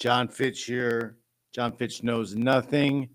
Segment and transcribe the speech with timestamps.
[0.00, 1.18] Jon Fitch here.
[1.54, 3.10] Jon Fitch knows nothing.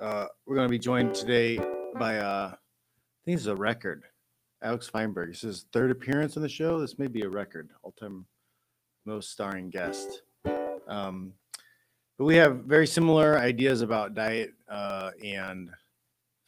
[0.00, 1.60] Uh, we're going to be joined today
[1.96, 4.02] by, uh, I think this is a record.
[4.60, 5.28] Alex Feinberg.
[5.28, 6.80] This is his third appearance on the show.
[6.80, 8.26] This may be a record, all time
[9.06, 10.22] most starring guest.
[10.88, 11.34] Um,
[12.18, 15.70] but we have very similar ideas about diet uh, and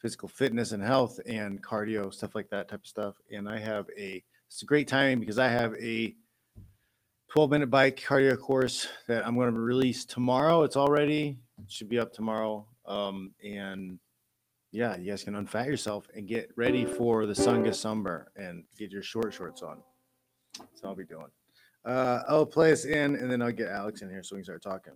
[0.01, 3.15] physical fitness and health and cardio, stuff like that type of stuff.
[3.31, 6.13] And I have a, it's a great timing because I have a
[7.31, 10.63] 12 minute bike cardio course that I'm going to release tomorrow.
[10.63, 12.65] It's already, it should be up tomorrow.
[12.85, 13.99] Um, and
[14.73, 18.91] yeah, you guys can unfat yourself and get ready for the Sunga Summer and get
[18.91, 19.77] your short shorts on.
[20.75, 21.27] So I'll be doing.
[21.85, 24.43] Uh, I'll play us in and then I'll get Alex in here so we can
[24.43, 24.93] start talking.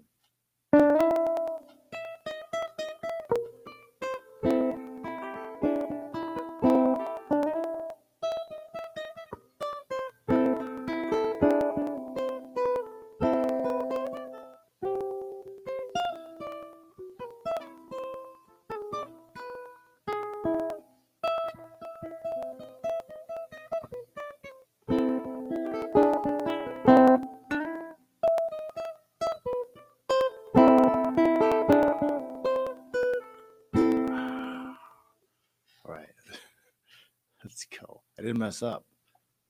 [38.45, 38.85] Mess up.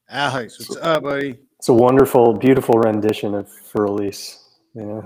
[0.07, 1.37] Alex, what's up, buddy?
[1.59, 4.39] It's a wonderful, beautiful rendition of Für Elise.
[4.73, 5.01] Yeah.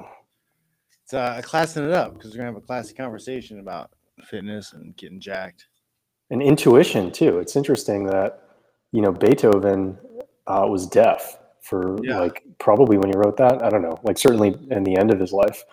[1.04, 3.90] It's uh, classing it up because we're gonna have a classy conversation about
[4.26, 5.66] fitness and getting jacked.
[6.30, 7.40] And intuition too.
[7.40, 8.44] It's interesting that,
[8.92, 9.98] you know, Beethoven
[10.46, 12.20] uh, was deaf for Yeah.
[12.20, 13.64] like probably when he wrote that.
[13.64, 15.64] I don't know, like certainly in the end of his life.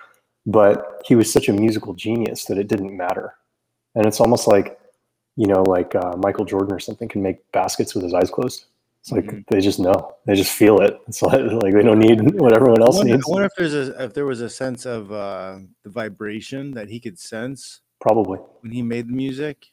[0.46, 3.34] But he was such a musical genius that it didn't matter.
[3.94, 4.78] And it's almost like,
[5.36, 8.66] you know, like uh, Michael Jordan or something can make baskets with his eyes closed.
[9.00, 9.44] It's like Mhm.
[9.48, 10.98] they just know, they just feel it.
[11.06, 13.28] It's like, like they don't need what everyone I else wonder, I needs.
[13.28, 16.98] wonder if there's a if there was a sense of uh, the vibration that he
[16.98, 18.38] could sense Probably.
[18.62, 19.66] when he made the music,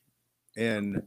[0.55, 1.01] and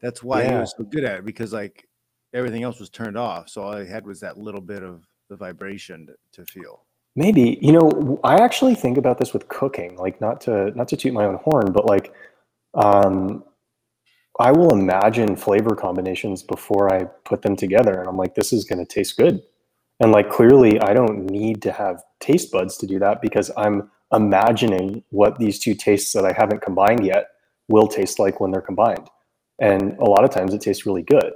[0.00, 1.86] that's why he was so good at it because like
[2.34, 5.36] everything else was turned off, so all he had was that little bit of the
[5.36, 6.84] vibration to, to feel.
[7.16, 10.96] Maybe you know I actually think about this with cooking, like not to not to
[10.96, 12.12] toot my own horn, but like
[12.74, 13.44] um,
[14.38, 18.64] I will imagine flavor combinations before I put them together, and I'm like, this is
[18.64, 19.42] going to taste good,
[20.00, 23.90] and like clearly I don't need to have taste buds to do that because I'm
[24.12, 27.28] imagining what these two tastes that I haven't combined yet
[27.68, 29.08] will taste like when they're combined,
[29.58, 31.32] and a lot of times it tastes really good.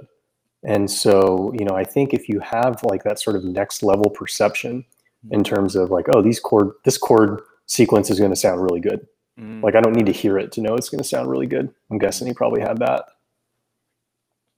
[0.63, 4.09] And so, you know, I think if you have like that sort of next level
[4.09, 4.83] perception
[5.29, 8.79] in terms of like, oh, these chord, this chord sequence is going to sound really
[8.79, 9.05] good.
[9.39, 9.63] Mm.
[9.63, 11.73] Like, I don't need to hear it to know it's going to sound really good.
[11.91, 13.05] I'm guessing he probably had that.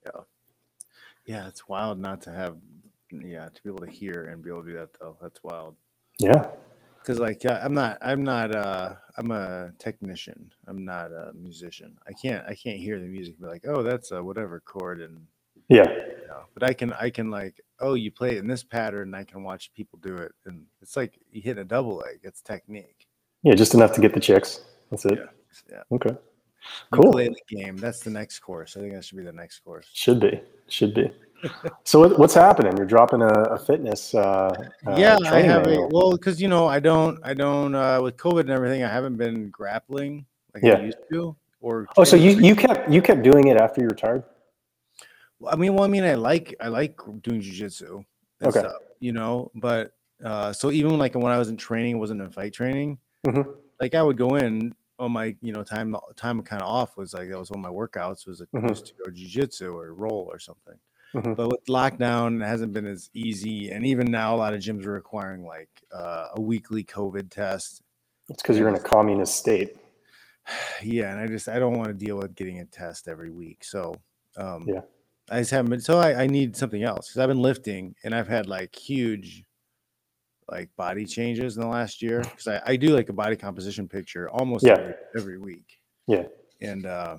[0.06, 0.22] yeah,
[1.26, 2.58] Yeah, it's wild not to have,
[3.12, 5.18] yeah, to be able to hear and be able to do that though.
[5.22, 5.76] That's wild.
[6.20, 6.48] Yeah.
[7.00, 10.52] Because like I'm not, I'm not, uh, I'm a technician.
[10.68, 11.98] I'm not a musician.
[12.08, 15.02] I can't, I can't hear the music and be like, oh, that's a whatever chord
[15.02, 15.26] and
[15.70, 15.90] Yeah.
[15.90, 16.42] you know.
[16.54, 19.10] But I can, I can like, oh, you play it in this pattern.
[19.10, 22.20] And I can watch people do it, and it's like you hit a double leg.
[22.24, 23.07] It's technique.
[23.48, 23.56] Yeah.
[23.56, 24.62] Just enough to get the chicks.
[24.92, 25.18] That's it.
[25.18, 25.26] Yeah,
[25.72, 25.96] yeah.
[25.96, 26.16] Okay.
[26.92, 27.14] Cool.
[27.48, 27.78] Game.
[27.78, 28.76] That's the next course.
[28.76, 29.88] I think that should be the next course.
[29.94, 30.42] Should be.
[30.68, 31.10] Should be.
[31.86, 32.76] so what, what's happening?
[32.76, 34.14] You're dropping a, a fitness.
[34.14, 34.54] Uh,
[34.86, 38.18] uh, yeah, I have a well, because you know, I don't, I don't, uh, with
[38.18, 40.74] COVID and everything, I haven't been grappling like Yeah.
[40.80, 41.36] I used to.
[41.62, 44.24] Or Oh, so you, you kept you kept doing it after you retired?
[45.40, 48.04] Well, I mean, well, I mean, I like I like doing jujitsu
[48.42, 48.60] and Okay.
[48.60, 49.52] stuff, you know.
[49.56, 49.94] But
[50.24, 52.98] uh, so even like when I was in training, it wasn't in fight training.
[53.26, 53.56] Mhm.
[53.80, 57.14] Like I would go in on my you know time time kind of off was
[57.14, 58.70] like that was one of my workouts was like, Mhm.
[58.70, 60.80] used to go jujitsu or roll or something.
[61.14, 61.36] Mhm.
[61.36, 64.86] But with lockdown, it hasn't been as easy, and even now, a lot of gyms
[64.86, 67.82] are requiring like uh, a weekly COVID test.
[68.30, 69.78] It's because you're in a communist state.
[70.84, 73.64] yeah, and I just I don't want to deal with getting a test every week.
[73.64, 73.96] So
[74.38, 74.82] um Yeah.
[75.30, 78.16] I just haven't been so I, I need something else because I've been lifting and
[78.16, 79.44] I've had like huge
[80.50, 83.88] like body changes in the last year because I, I do like a body composition
[83.88, 84.74] picture almost Yeah.
[84.74, 85.78] every, every week.
[86.08, 86.24] Yeah.
[86.62, 87.18] And uh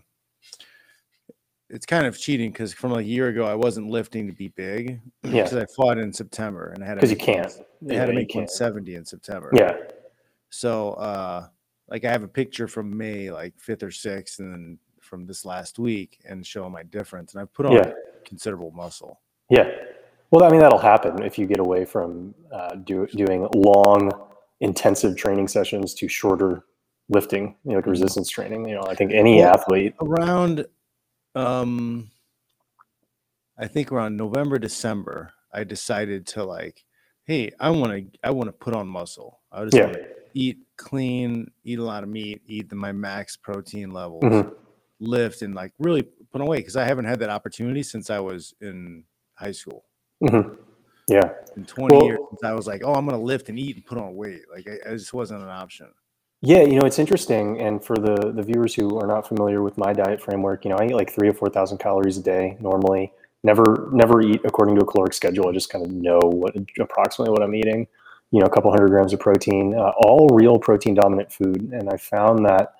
[1.71, 5.01] it's kind of cheating because from a year ago I wasn't lifting to be big
[5.23, 5.43] Yeah.
[5.45, 7.47] because I fought in September and I had Because you can't.
[7.91, 9.51] I had to Yeah, make 170 in September.
[9.55, 9.77] Yeah.
[10.51, 11.49] So uh
[11.91, 15.45] like I have a picture from May like 5th or 6th and then from this
[15.45, 17.93] last week and show my difference and I've put on Yeah.
[18.25, 19.21] considerable muscle.
[19.51, 19.71] Yeah.
[20.31, 24.11] Well, I mean, that'll happen if you get away from uh, do, doing long,
[24.61, 26.65] intensive training sessions to shorter
[27.09, 28.69] lifting, you know, like resistance training.
[28.69, 29.95] You know, I think any Well, athlete.
[30.01, 30.67] Around
[31.35, 32.11] um
[33.59, 36.85] I think around November December I decided to like
[37.25, 39.41] hey, I want to I want to put on muscle.
[39.53, 39.87] I just Yeah.
[39.87, 39.99] wanna
[40.35, 44.55] eat clean, eat a lot of meat, eat the, my max protein levels, Mhm.
[45.01, 46.03] lift, and like really
[46.33, 49.05] put away because I haven't had that opportunity since I was in
[49.35, 49.85] high school.
[50.23, 50.57] Mhm.
[51.09, 51.33] Yeah.
[51.57, 53.99] In 20 Well- years, I was like, oh, I'm gonna lift and eat and put
[53.99, 54.43] on weight.
[54.53, 55.89] Like I, I just wasn't an option.
[56.41, 57.61] Yeah, you know, it's interesting.
[57.61, 60.77] And for the the viewers who are not familiar with my diet framework, you know,
[60.79, 63.13] I eat like three or four thousand calories a day normally.
[63.43, 65.49] Never never eat according to a caloric schedule.
[65.49, 67.87] I just kind of know what approximately what I'm eating.
[68.31, 71.71] You know, a couple hundred grams of protein, uh, all real protein dominant food.
[71.73, 72.75] And I found that,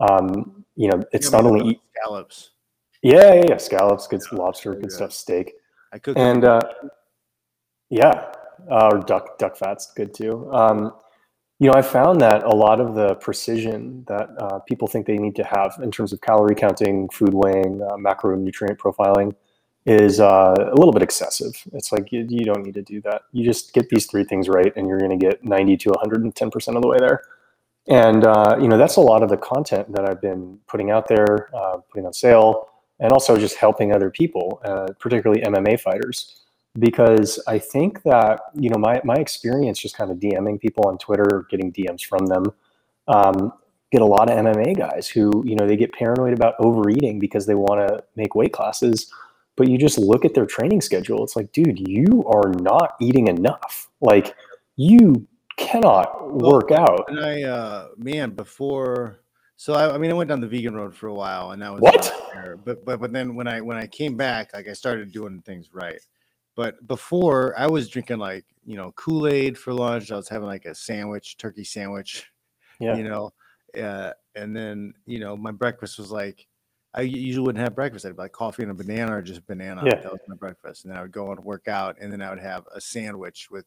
[0.00, 2.50] um, you know, it's Yeah, not only eat, scallops.
[3.02, 4.92] yeah, yeah, yeah, scallops, good lobster, good good.
[4.92, 5.54] stuff, steak.
[5.94, 6.60] I cook and uh,
[7.88, 8.32] yeah,
[8.68, 10.50] uh, or duck duck fat's good too.
[10.52, 10.92] Um,
[11.60, 15.16] you know, I found that a lot of the precision that uh, people think they
[15.16, 19.34] need to have in terms of calorie counting, food weighing, uh, macronutrient profiling
[19.86, 21.52] is uh, a little bit excessive.
[21.72, 23.22] It's like you, you don't need to do that.
[23.32, 26.50] You just get these three things right, and you're going to get 90 to 110
[26.50, 27.22] percent of the way there.
[27.86, 31.06] And uh, you know, that's a lot of the content that I've been putting out
[31.06, 32.70] there, uh, putting on sale,
[33.00, 36.44] and also just helping other people, uh, particularly MMA fighters
[36.78, 40.98] because I think that you know my my experience just kind of DMing people on
[40.98, 42.52] Twitter, getting DMs from them,
[43.08, 43.52] um,
[43.92, 47.46] get a lot of MMA guys who you know they get paranoid about overeating because
[47.46, 49.12] they want to make weight classes,
[49.56, 51.22] but you just look at their training schedule.
[51.22, 53.88] It's like, dude, you are not eating enough.
[54.00, 54.34] Like
[54.76, 55.26] you
[55.56, 57.04] cannot Well, work out.
[57.08, 59.20] And I, uh, man, before,
[59.56, 61.72] so I, I mean, I went down the vegan road for a while, and that
[61.72, 62.12] was What?
[62.64, 65.70] But but but then when I when I came back, like I started doing things
[65.72, 66.00] right.
[66.56, 70.10] But before, I was drinking like you know Kool Aid for lunch.
[70.12, 72.30] I was having like a sandwich, turkey sandwich,
[72.80, 72.96] Yeah.
[72.96, 73.32] you know,
[73.80, 76.46] uh, and then you know my breakfast was like.
[76.96, 78.04] I usually wouldn't have breakfast.
[78.04, 79.82] I'd have like coffee and a banana or just banana.
[79.84, 79.96] Yeah.
[79.96, 80.84] That was my breakfast.
[80.84, 81.96] And then I would go and work out.
[82.00, 83.64] And then I would have a sandwich with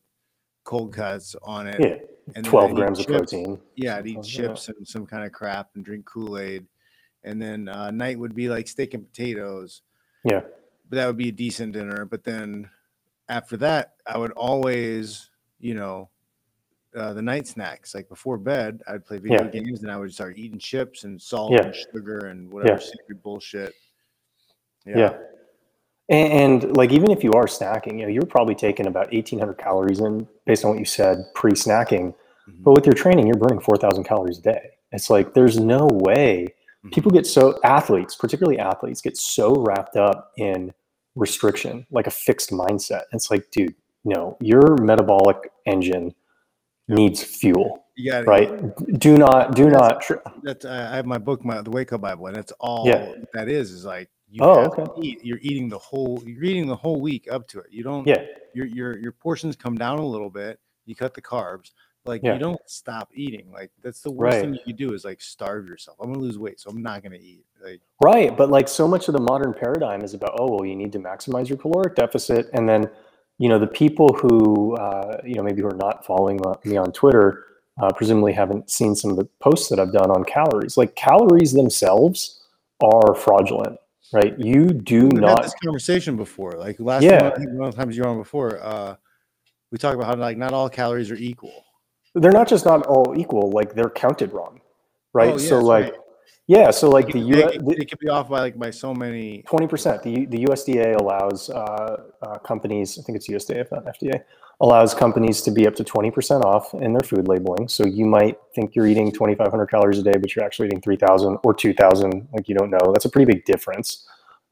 [0.67, 1.79] cold cuts on it.
[1.79, 1.95] Yeah,
[2.35, 3.17] and twelve I'd grams of chips.
[3.31, 3.59] protein.
[3.75, 4.47] Yeah, I'd eat Something, yeah.
[4.49, 6.67] chips and some kind of crap and drink Kool Aid,
[7.23, 9.81] and then uh, night would be like steak and potatoes.
[10.23, 10.41] Yeah.
[10.89, 12.03] but that would be a decent dinner.
[12.05, 12.69] But then
[13.29, 15.29] after that, I would always,
[15.59, 16.09] you know,
[16.95, 19.49] uh, the night snacks like before bed, I'd play video Yeah.
[19.49, 21.65] games and I would start eating chips and salt Yeah.
[21.67, 22.87] and sugar and whatever Yeah.
[22.87, 23.73] secret bullshit.
[24.85, 25.17] Yeah.
[26.09, 29.55] And, and like even if you are snacking, you know, you're probably taking about 1800
[29.57, 32.13] calories in based on what you said pre-snacking.
[32.49, 32.63] Mhm.
[32.63, 34.69] But with your training, you're burning 4000 calories a day.
[34.91, 36.47] It's like there's no way
[36.85, 36.91] Mhm.
[36.93, 40.73] people get so athletes, particularly athletes, get so wrapped up in
[41.15, 43.01] restriction, like a fixed mindset.
[43.11, 43.75] It's like, dude,
[44.05, 46.13] no, your metabolic engine
[46.87, 48.49] needs fuel, Yeah, right?
[48.99, 50.01] Do not, do That's- not.
[50.01, 50.13] Tr-
[50.43, 53.11] That's I have my book, my the Wake Up Bible, and that's all Yeah.
[53.33, 53.71] that is.
[53.71, 54.85] Is like you Oh, okay.
[55.01, 55.19] eat.
[55.23, 56.21] You're eating the whole.
[56.25, 57.67] You're eating the whole week up to it.
[57.71, 58.07] You don't.
[58.07, 60.59] yeah, Your your your portions come down a little bit.
[60.85, 61.71] You cut the carbs.
[62.05, 62.33] Like Yeah.
[62.33, 63.51] you don't stop eating.
[63.51, 64.41] Like that's the worst Right.
[64.41, 65.97] thing you could do is like starve yourself.
[66.01, 67.45] I'm gonna lose weight, so I'm not gonna eat.
[67.63, 70.75] Like Right, but like so much of the modern paradigm is about oh well, you
[70.75, 72.89] need to maximize your caloric deficit, and then
[73.39, 76.91] you know the people who uh, you know maybe who are not following me on
[76.93, 77.43] Twitter
[77.81, 80.77] uh, presumably haven't seen some of the posts that I've done on calories.
[80.77, 82.41] Like calories themselves
[82.81, 83.77] are fraudulent,
[84.13, 84.37] right?
[84.39, 86.53] You do we've had this conversation before.
[86.53, 87.19] Like last Yeah.
[87.19, 88.95] time, I think one of the times you were on before, uh,
[89.71, 91.63] we talked about how like not all calories are equal.
[92.15, 94.61] They're not just not all equal; like they're counted wrong,
[95.13, 95.33] right?
[95.33, 95.93] Oh, yeah, so like, right.
[96.47, 97.35] yeah, so like It the U.
[97.35, 97.43] they,
[97.85, 99.43] could- be off by like by so many.
[99.43, 100.01] Twenty percent.
[100.03, 102.97] The the USDA allows uh, uh, companies.
[102.97, 104.23] I think it's USDA, if not FDA,
[104.59, 107.67] allows companies to be up to twenty percent off in their food labeling.
[107.67, 110.67] So you might think you're eating twenty five hundred calories a day, but you're actually
[110.67, 112.27] eating three thousand or two thousand.
[112.33, 112.91] Like you don't know.
[112.91, 114.07] That's a pretty big difference.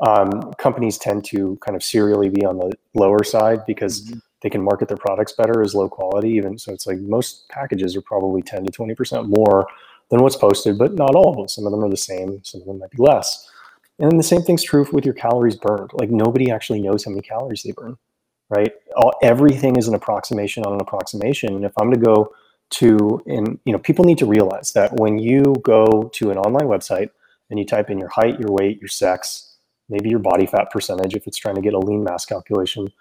[0.06, 4.22] Um, companies tend to kind of serially be on the lower side because Mhm.
[4.42, 6.32] they can market their products better as low quality.
[6.32, 9.66] Even so, it's like most packages are probably ten to twenty percent more
[10.10, 11.48] than what's posted, but not all of them.
[11.48, 12.44] Some of them are the same.
[12.44, 13.50] Some of them might be less.
[13.98, 15.92] And the same thing's true with your calories burned.
[15.94, 17.98] Like nobody actually knows how many calories they burn,
[18.50, 18.72] right?
[18.96, 21.56] All, everything is an approximation on an approximation.
[21.56, 22.34] And if I'm going to go
[22.72, 26.68] to, and you know, people need to realize that when you go to an online
[26.68, 27.10] website
[27.50, 29.58] and you type in your height, your weight, your sex,
[29.90, 32.92] maybe your body fat percentage, if it's trying to get a lean mass calculation,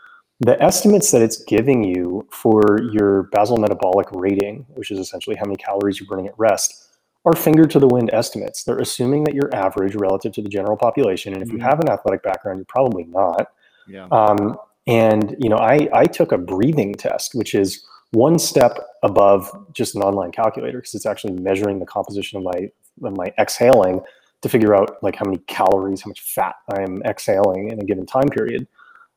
[0.40, 5.44] the estimates that it's giving you for your basal metabolic rating, which is essentially how
[5.44, 8.64] many calories you're burning at rest, are finger to the wind estimates.
[8.64, 11.32] They're assuming that you're average relative to the general population.
[11.32, 11.62] And if you Mhm.
[11.62, 13.48] have an athletic background, you're probably not.
[13.88, 14.08] Yeah.
[14.10, 19.50] Um, and you know, I I took a breathing test, which is one step above
[19.72, 22.70] just an online calculator because it's actually measuring the composition of my
[23.02, 24.00] of my exhaling
[24.42, 28.06] to figure out like how many calories, how much fat I'm exhaling in a given
[28.06, 28.66] time period.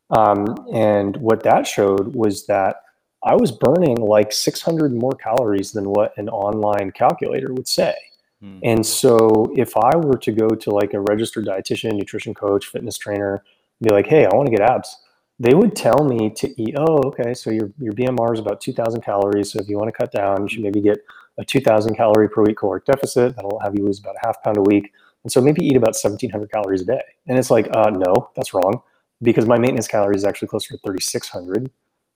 [0.10, 2.78] Um, and what that showed was that
[3.24, 7.94] I was burning like 600 more calories than what an online calculator would say.
[8.42, 8.60] Hmm.
[8.64, 12.98] And so if I were to go to like a registered dietitian, nutrition coach, fitness
[12.98, 13.44] trainer,
[13.82, 14.98] be like, hey, I want to get abs,
[15.40, 19.02] they would tell me to eat, oh, okay, so your, your BMR is about 2,000
[19.02, 19.52] calories.
[19.52, 20.98] So if you want to cut down, you should maybe get
[21.38, 23.36] a 2,000 calorie per week caloric deficit.
[23.36, 24.92] That'll have you lose about a half pound a week.
[25.24, 27.02] And so maybe eat about 1,700 calories a day.
[27.28, 28.82] And it's like, uh, no, that's wrong
[29.22, 31.70] because my maintenance calories is actually closer to 3,600.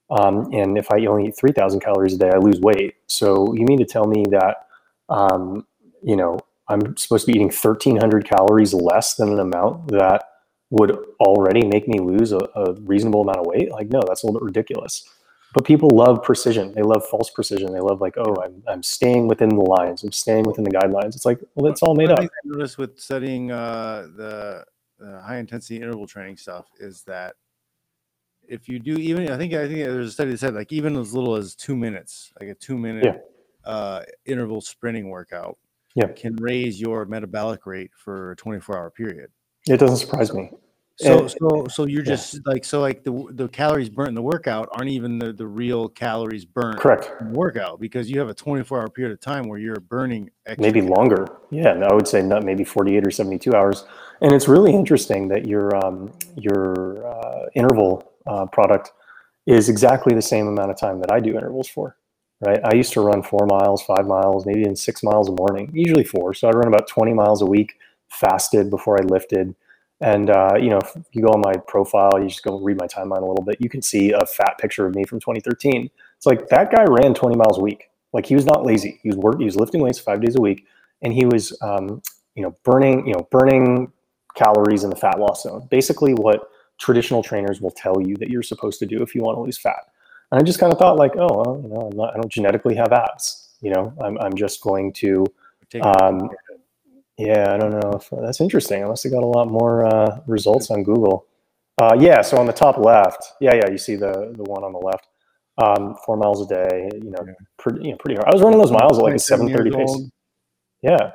[0.09, 2.95] Um, and if I only eat 3,000 calories a day, I lose weight.
[3.07, 4.67] So you mean to tell me that,
[5.09, 5.65] um,
[6.01, 10.23] you know, I'm supposed to be eating 1,300 calories less than an amount that
[10.71, 13.69] would already make me lose a, a reasonable amount of weight?
[13.71, 15.07] Like, no, that's a little bit ridiculous.
[15.53, 16.73] But people love precision.
[16.73, 17.73] They love false precision.
[17.73, 20.01] They love like, oh, I'm, I'm staying within the lines.
[20.01, 21.13] I'm staying within the guidelines.
[21.15, 22.19] It's like, well, it's all made up.
[22.19, 24.63] I noticed with studying uh, the,
[24.97, 27.35] the high intensity interval training stuff is that
[28.47, 30.95] if you do even, I think I think there's a study that said like even
[30.95, 33.69] as little as two minutes, like a two minute Yeah.
[33.69, 35.57] uh, interval sprinting workout,
[35.95, 36.07] Yeah.
[36.07, 39.31] can raise your metabolic rate for a 24 hour period.
[39.67, 40.51] It doesn't surprise me.
[40.97, 42.11] So And- so so you're yeah.
[42.11, 45.47] just like so like the the calories burnt in the workout aren't even the the
[45.47, 47.09] real calories burnt Correct.
[47.21, 50.29] in the workout because you have a 24 hour period of time where you're burning
[50.45, 51.27] extra maybe longer.
[51.49, 53.85] Yeah, no, I would say not maybe 48 or 72 hours.
[54.21, 58.91] And it's really interesting that your um, your uh, interval uh, product
[59.47, 61.95] is exactly the same amount of time that I do intervals for.
[62.41, 65.69] Right, I used to run four miles, five miles, maybe even six miles a morning,
[65.73, 66.33] usually four.
[66.33, 67.75] So I'd run about 20 miles a week,
[68.11, 69.55] fasted before I lifted.
[70.01, 72.87] And uh, you know, if you go on my profile, you just go read my
[72.87, 73.57] timeline a little bit.
[73.59, 75.89] You can see a fat picture of me from 2013.
[76.17, 77.89] It's like that guy ran 20 miles a week.
[78.11, 78.99] Like he was not lazy.
[79.03, 79.37] He was work.
[79.37, 80.65] He was lifting weights five days a week,
[81.01, 82.01] and he was, um,
[82.35, 83.91] you know, burning, you know, burning
[84.35, 85.67] calories in the fat loss zone.
[85.69, 86.49] Basically, what
[86.79, 89.57] traditional trainers will tell you that you're supposed to do if you want to lose
[89.57, 89.91] fat.
[90.31, 92.31] And I just kind of thought, like, oh, well, you know, I'm not, I don't
[92.31, 93.49] genetically have abs.
[93.61, 95.25] You know, I'm, I'm just going to
[95.69, 96.29] Take- um,
[97.27, 98.83] yeah, I don't know if that's interesting.
[98.83, 101.27] I must have got a lot more uh, results on Google.
[101.77, 104.73] Uh, yeah, so on the top left, yeah, yeah, you see the the one on
[104.73, 105.07] the left.
[105.57, 107.33] Um, four miles a day, you know, Yeah.
[107.57, 108.27] pretty, you know, pretty hard.
[108.29, 109.89] I was running those miles at like a 27 seven thirty pace.
[109.89, 110.09] old.
[110.81, 111.11] Yeah,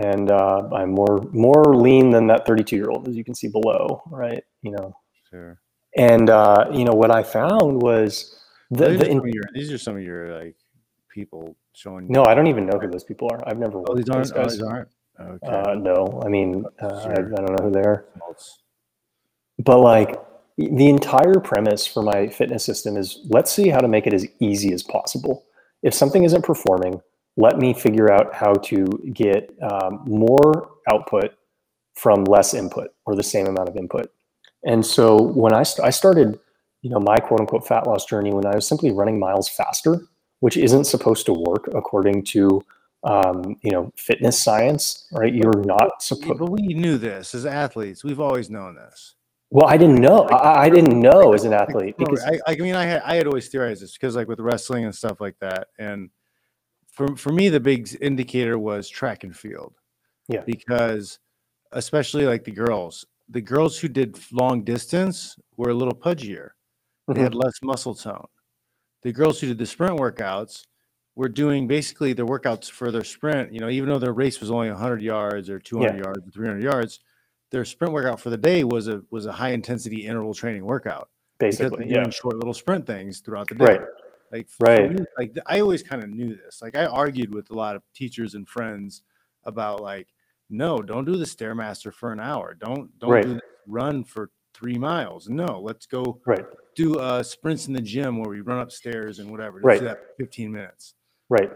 [0.00, 3.34] and uh, I'm more more lean than that thirty two year old, as you can
[3.34, 4.42] see below, right?
[4.62, 4.94] You know,
[5.30, 5.58] Sure.
[5.96, 8.40] and uh, you know what I found was
[8.70, 10.56] the, these, the are in, some of your, these are some of your like
[11.12, 12.06] people showing.
[12.08, 13.40] no, I don't even know who those people are.
[13.48, 14.30] I've never oh, these aren't.
[14.32, 14.52] Oh, guys.
[14.52, 14.88] these aren't.
[15.20, 15.46] Okay.
[15.46, 18.06] Uh, no, I mean, uh, I, I don't know who they are.
[19.58, 20.18] But like
[20.56, 24.26] the entire premise for my fitness system is let's see how to make it as
[24.40, 25.44] easy as possible
[25.82, 27.00] if something isn't performing
[27.36, 28.84] let me figure out how to
[29.14, 31.32] get um, more output
[31.94, 34.10] from less input or the same amount of input
[34.64, 36.38] and so when I, st- I started
[36.82, 40.00] you know my quote unquote fat loss journey when i was simply running miles faster
[40.40, 42.62] which isn't supposed to work according to
[43.04, 48.04] um, you know fitness science right you're not supposed But we knew this as athletes.
[48.04, 49.14] We've always known this.
[49.50, 52.74] well i didn't know I, I didn't know as an athlete because I, I mean,
[52.74, 55.68] I had I had always theorized this because like with wrestling and stuff like that,
[55.78, 56.10] and
[56.92, 59.74] for for me, the big indicator was track and field.
[60.28, 60.42] Yeah.
[60.46, 61.18] Because
[61.72, 66.50] especially like the girls, the girls who did long distance were a little pudgier.
[67.08, 67.22] They Mm-hmm.
[67.22, 68.26] had less muscle tone.
[69.02, 70.66] The girls who did the sprint workouts
[71.20, 73.52] were doing basically their workouts for their sprint.
[73.52, 76.62] You know, even though their race was only 100 yards or 200 yards or 300
[76.62, 77.00] yards,
[77.50, 81.10] their sprint workout for the day was a was a high intensity interval training workout
[81.38, 83.64] basically yeah doing short little sprint things throughout the day.
[83.66, 83.80] right
[84.32, 84.90] Like Right.
[84.90, 86.62] me, like I always kind of knew this.
[86.62, 89.02] Like I argued with a lot of teachers and friends
[89.44, 90.08] about like,
[90.48, 92.54] no, don't do the stairmaster for an hour.
[92.54, 93.24] Don't don't Right.
[93.24, 95.28] do the run for three miles.
[95.28, 96.46] No, let's go right
[96.76, 99.56] do uh sprints in the gym where we run upstairs and whatever.
[99.56, 99.78] Let's Right.
[99.80, 100.94] do that for 15 minutes.
[101.30, 101.50] Right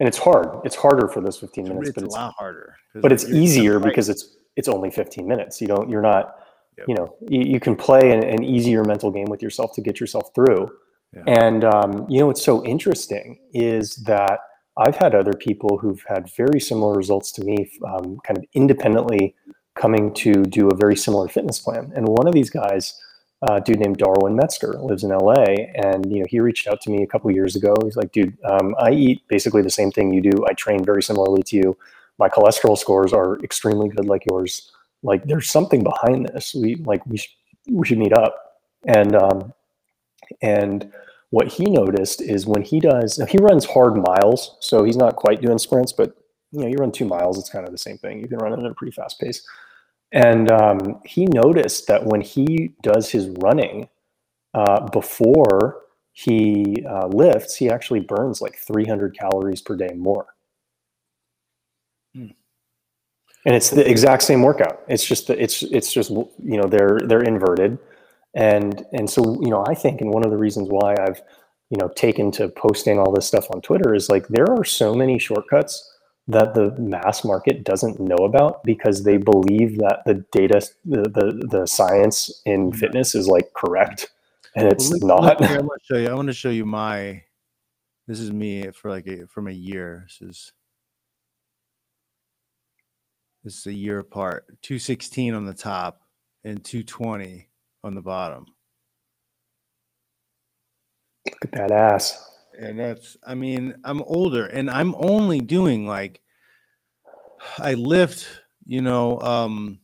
[0.00, 2.34] and it's hard it's harder for those 15 It's, minutes it's but a it's lot
[2.38, 2.76] harder.
[3.02, 3.88] but it's easier fighting.
[3.88, 6.36] because it's it's only 15 minutes you don't you're not
[6.76, 6.88] Yep.
[6.88, 10.00] you know you, you can play an, an easier mental game with yourself to get
[10.00, 10.68] yourself through
[11.12, 11.22] Yeah.
[11.26, 14.40] and um, you know what's so interesting is that
[14.76, 19.36] i've had other people who've had very similar results to me um, kind of independently
[19.76, 23.00] coming to do a very similar fitness plan and one of these guys
[23.46, 26.90] a dude named Darwin Metzger lives in LA, and you know he reached out to
[26.90, 27.74] me a couple years ago.
[27.84, 30.44] He's like, "Dude, um, I eat basically the same thing you do.
[30.48, 31.76] I train very similarly to you.
[32.18, 34.70] My cholesterol scores are extremely good, like yours.
[35.02, 36.54] Like, there's something behind this.
[36.54, 37.36] We like we sh-
[37.70, 39.52] we should meet up." And um,
[40.42, 40.92] and
[41.30, 45.42] what he noticed is when he does, he runs hard miles, so he's not quite
[45.42, 46.16] doing sprints, but
[46.52, 48.20] you know, you run two miles, it's kind of the same thing.
[48.20, 49.44] You can run it at a pretty fast pace.
[50.14, 53.88] And um, he noticed that when he does his running
[54.54, 60.26] uh, before he uh, lifts, he actually burns like 300 calories per day more.
[62.14, 62.28] Hmm.
[63.44, 64.82] And it's the exact same workout.
[64.86, 67.76] It's just the, it's it's just you know they're they're inverted,
[68.34, 71.20] and and so you know I think and one of the reasons why I've
[71.68, 74.94] you know taken to posting all this stuff on Twitter is like there are so
[74.94, 75.93] many shortcuts
[76.26, 81.46] that the mass market doesn't know about because they believe that the data the the,
[81.50, 82.76] the science in Mhm.
[82.76, 84.10] fitness is like correct
[84.56, 86.08] and it's Well, look- not look I want to show you.
[86.08, 87.22] I want to show you my.
[88.06, 90.06] This is me for like a, from a year.
[90.06, 90.52] This is.
[93.44, 94.46] This is a year apart.
[94.62, 96.00] Two sixteen on the top
[96.44, 97.48] and two twenty
[97.82, 98.46] on the bottom.
[101.26, 106.20] look at that ass And that's, I mean, I'm older and I'm only doing like,
[107.58, 108.26] I lift,
[108.64, 109.80] you know, um,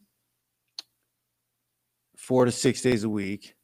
[2.16, 3.54] four to six days a week,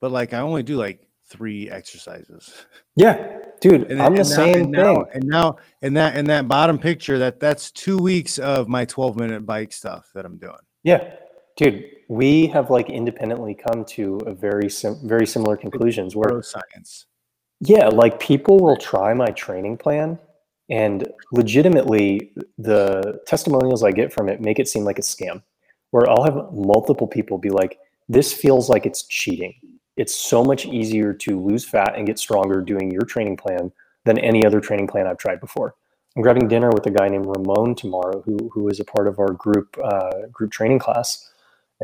[0.00, 2.52] but like I only do like three exercises.
[2.94, 6.14] yeah dude And i'm then- the now- same and now, thing And now, and that,
[6.16, 10.24] and that bottom picture, that that's two weeks of my 12 minute bike stuff that
[10.26, 10.54] I'm doing.
[10.82, 11.14] yeah
[11.56, 17.06] dude we have like independently come to a very sim- very similar conclusions where science.
[17.64, 20.18] Yeah, like people will try my training plan
[20.68, 25.42] and legitimately the testimonials I get from it make it seem like a scam.
[25.92, 27.78] Where I'll have multiple people be like,
[28.08, 29.54] this feels like it's cheating.
[29.96, 33.70] It's so much easier to lose fat and get stronger doing your training plan
[34.04, 35.76] than any other training plan I've tried before.
[36.16, 39.18] I'm grabbing dinner with a guy named Ramon tomorrow, who who is a part of
[39.18, 41.30] our group uh, group training class.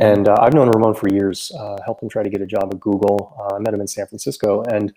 [0.01, 1.53] And uh, I've known Ramon for years.
[1.57, 3.37] Uh, helped him try to get a job at Google.
[3.39, 4.93] Uh, I met him in San Francisco, and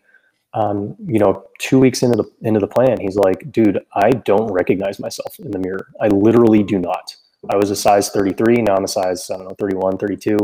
[0.54, 4.52] um, you know, two weeks into the into the plan, he's like, "Dude, I don't
[4.52, 5.88] recognize myself in the mirror.
[6.02, 7.16] I literally do not.
[7.50, 8.56] I was a size 33.
[8.58, 10.38] Now I'm a size I don't know 31, 32.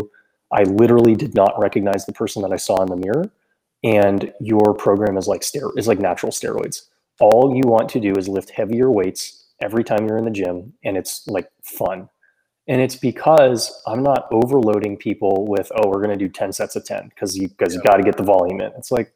[0.51, 3.29] I literally did not recognize the person that I saw in the mirror.
[3.83, 6.83] And your program is like stero- is like natural steroids.
[7.19, 10.73] All you want to do is lift heavier weights every time you're in the gym,
[10.83, 12.09] and it's like fun.
[12.67, 16.75] And it's because I'm not overloading people with, oh, we're going to do 10 sets
[16.75, 17.91] of 10 because you because you Yeah.
[17.91, 18.71] got to get the volume in.
[18.77, 19.13] It's like,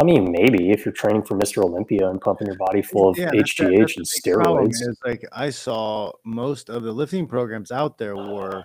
[0.00, 1.62] I mean, maybe if you're training for Mr.
[1.62, 4.68] Olympia and pumping your body full of Yeah, that's HGH that's and the big problem
[4.68, 4.88] steroids.
[4.88, 8.64] Is like I saw most of the lifting programs out there were,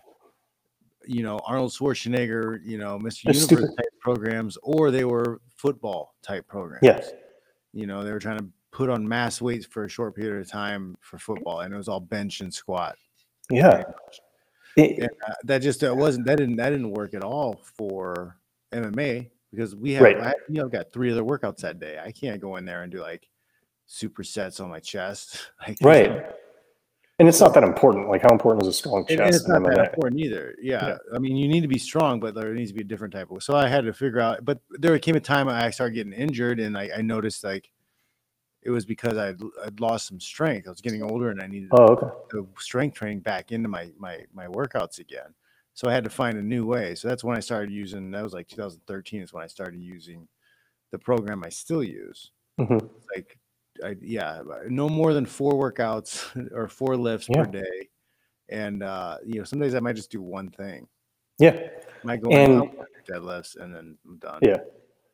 [1.06, 3.24] you know, Arnold Schwarzenegger, you know, Mr.
[3.24, 3.76] They're Universe stupid.
[3.78, 6.80] type programs, or they were football type programs.
[6.84, 7.02] Yeah.
[7.74, 10.50] You know, they were trying to put on mass weights for a short period of
[10.50, 12.96] time for football, and it was all bench and squat.
[13.52, 13.84] Yeah.
[14.78, 18.38] It- And, uh, that just uh, wasn't that didn't that didn't work at all for
[18.72, 20.18] MMA because we have Right.
[20.18, 22.00] I, you know I've got three other workouts that day.
[22.04, 23.28] I can't go in there and do like
[23.90, 25.50] supersets on my chest.
[25.68, 26.26] Like right.
[27.20, 28.10] And it's not that important.
[28.10, 29.40] Like, how important is a strong and, and chest?
[29.42, 30.54] it's not that important either.
[30.62, 30.90] Yeah.
[30.90, 30.98] Yeah.
[31.16, 33.32] I mean, you need to be strong, but there needs to be a different type
[33.32, 33.42] of.
[33.42, 34.46] So I had to figure out.
[34.46, 37.72] But there came a time I started getting injured, and I, I noticed like
[38.62, 40.68] it was because I'd, I'd lost some strength.
[40.68, 42.08] I was getting older, and I needed Oh, okay.
[42.30, 45.34] the strength training back into my my my workouts again.
[45.78, 46.96] So I had to find a new way.
[46.96, 48.10] So that's when I started using.
[48.10, 50.28] That was like 2013 is when I started using
[50.92, 52.32] the program I still use.
[52.60, 52.90] Mhm.
[53.16, 53.38] Like,
[53.84, 57.44] I, yeah, no more than four workouts or four lifts Yeah.
[57.44, 57.90] per day.
[58.50, 60.88] And uh, you know, some days I might just do one thing.
[61.38, 61.52] Yeah.
[61.52, 62.72] I might go And-
[63.08, 64.40] deadlifts and then I'm done.
[64.42, 64.58] Yeah.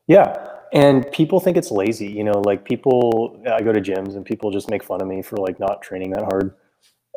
[0.08, 0.48] Yeah.
[0.72, 2.08] And people think it's lazy.
[2.08, 5.22] You know, like people, I go to gyms and people just make fun of me
[5.22, 6.56] for like not training that hard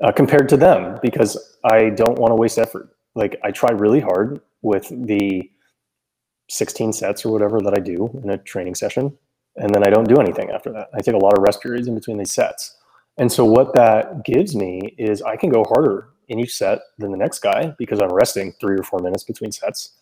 [0.03, 2.91] uh, compared to them because I don't want to waste effort.
[3.17, 5.51] Like I try really hard with the
[6.49, 9.17] 16 sets or whatever that I do in a training session.
[9.57, 10.91] And then I don't do anything after that.
[10.95, 12.77] I take a lot of rest periods in between these sets.
[13.17, 17.11] And so what that gives me is I can go harder in each set than
[17.11, 19.93] the next guy because I'm resting three or four minutes between sets.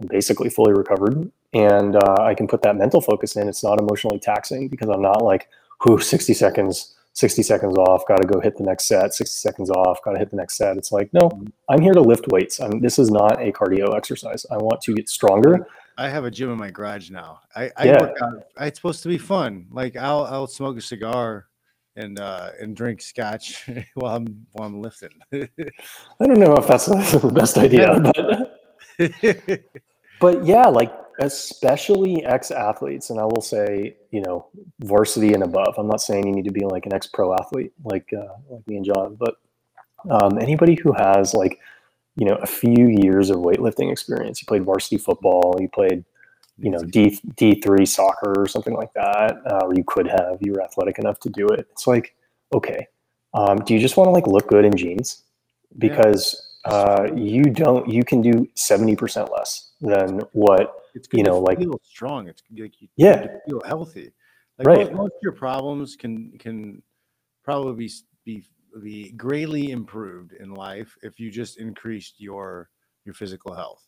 [0.00, 3.48] I'm basically fully recovered and uh, I can put that mental focus in.
[3.48, 5.48] It's not emotionally taxing because I'm not like,
[5.84, 9.70] whoo, 60 seconds, 60 seconds off, got to go hit the next set, 60 seconds
[9.70, 10.76] off, got to hit the next set.
[10.76, 11.28] It's like, no,
[11.68, 12.60] I'm here to lift weights.
[12.60, 14.46] I'm, this is not a cardio exercise.
[14.52, 15.66] I want to get stronger.
[15.96, 17.40] I have a gym in my garage now.
[17.56, 18.00] I, I Yeah.
[18.02, 18.44] work out.
[18.60, 19.66] It's supposed to be fun.
[19.72, 21.48] Like I'll I'll smoke a cigar
[21.96, 25.10] and uh and drink scotch while I'm while I'm lifting.
[25.32, 29.62] I don't know if that's the best idea, but
[30.20, 34.48] but yeah, like especially ex athletes, and I will say, you know,
[34.80, 35.74] varsity and above.
[35.78, 38.66] I'm not saying you need to be like an ex pro athlete like uh, like
[38.66, 39.36] me and Jon, but
[40.10, 41.58] um, anybody who has like
[42.16, 46.04] you know a few years of weightlifting experience, you played varsity football, you played
[46.58, 50.38] you know D D three soccer or something like that, uh, or you could have.
[50.40, 51.66] You were athletic enough to do it.
[51.72, 52.14] It's like
[52.54, 52.86] okay,
[53.34, 55.24] um, do you just want to like look good in jeans?
[55.80, 56.04] Yeah.
[56.64, 61.80] Uh, you don't you can do 70% less than what it's you know, like- feel
[61.84, 62.28] strong.
[62.28, 63.26] It's like you Yeah.
[63.48, 64.10] feel healthy.
[64.58, 64.78] Like Right.
[64.86, 66.82] most, most of your problems can can
[67.44, 67.88] probably
[68.24, 68.44] be
[68.82, 72.68] be greatly improved in life if you just increased your
[73.04, 73.84] your physical health.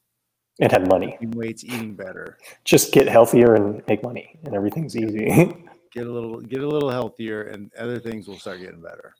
[0.60, 4.94] and had money Lifting weights, eating better, just get healthier and make money and everything's
[4.96, 5.26] easy
[5.92, 9.14] get a little get a little healthier, and other things will start getting better.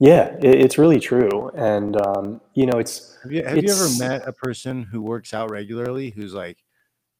[0.00, 3.84] Yeah it, it's really true and um, you know it's Have you have you ever
[3.84, 6.58] It's- met a person who works out regularly who's like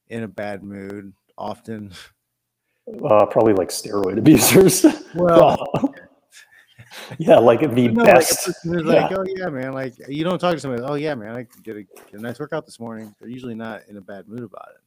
[0.09, 1.93] in a bad mood often?
[3.09, 5.57] uh, probably like steroid abusers Well,
[7.19, 9.73] yeah like the no, like a best person who's like, oh yeah, man.
[9.73, 10.83] Like you don't talk to somebody.
[10.83, 11.37] Oh yeah, man.
[11.37, 13.15] I get a, get a nice workout this morning.
[13.21, 14.81] They're usually not in a bad mood about it.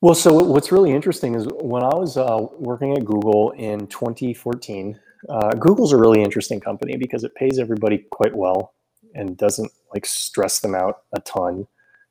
[0.00, 3.86] Well, so what- what's really interesting is when I was uh, working at Google in
[3.88, 8.74] 2014, uh, Google's a really interesting company because it pays everybody quite well
[9.14, 11.66] and doesn't like stress them out a ton.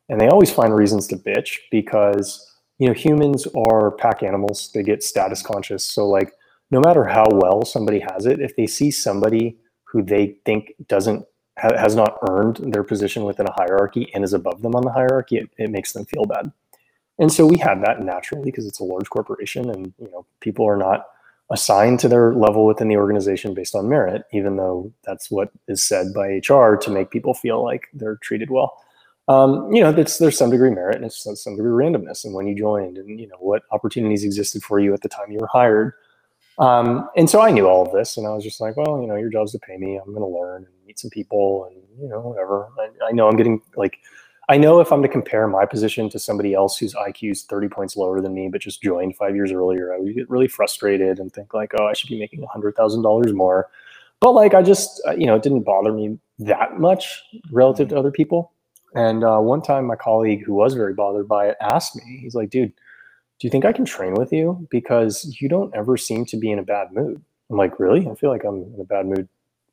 [0.10, 2.46] And they always find reasons to bitch because
[2.80, 4.72] you know humans are pack animals.
[4.74, 5.84] They get status conscious.
[5.84, 6.34] So like
[6.72, 11.26] no matter how well somebody has it, if they see somebody who they think doesn't
[11.58, 14.92] ha- has not earned their position within a hierarchy and is above them on the
[14.92, 16.52] hierarchy, it, it makes them feel bad.
[17.20, 20.68] And so we had that naturally because it's a large corporation and you know people
[20.68, 21.08] are not
[21.52, 25.84] assigned to their level within the organization based on merit, even though that's what is
[25.84, 28.78] said by HR to make people feel like they're treated well.
[29.30, 32.48] Um, you know, there's some degree merit and it's some- some degree randomness and when
[32.48, 35.48] you joined and you know what opportunities existed for you at the time you were
[35.48, 35.94] hired.
[36.60, 39.08] Um, and so I knew all of this and I was just like, well, you
[39.08, 39.98] know, your job's to pay me.
[39.98, 42.70] I'm going to learn and meet some people and you know, whatever.
[42.80, 43.98] I, I know I'm getting like
[44.50, 47.68] I know if I'm to compare my position to somebody else whose IQ is 30
[47.68, 51.20] points lower than me, but just joined five years earlier, I would get really frustrated
[51.20, 53.70] and think like, oh, I should be making $100,000 more.
[54.22, 57.98] But like, I just, uh, you know, it didn't bother me that much relative to
[57.98, 58.54] other people.
[58.96, 62.34] And uh, one time, my colleague who was very bothered by it asked me, he's
[62.34, 62.72] like, dude,
[63.40, 64.66] do you think I can train with you?
[64.72, 67.22] Because you don't ever seem to be in a bad mood.
[67.50, 68.08] I'm like, really?
[68.08, 69.28] I feel like I'm in a bad mood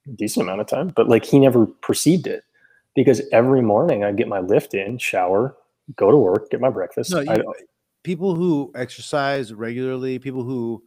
[0.07, 0.89] a decent amount of time.
[0.89, 2.45] But like, he never perceived it
[2.95, 5.57] because every morning I get my lift in, shower,
[5.97, 7.13] go to work, get my breakfast.
[7.13, 7.55] No, you,
[8.03, 10.83] people who exercise regularly, people who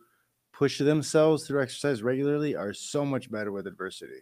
[0.53, 4.21] push themselves through exercise regularly, are so much better with adversity.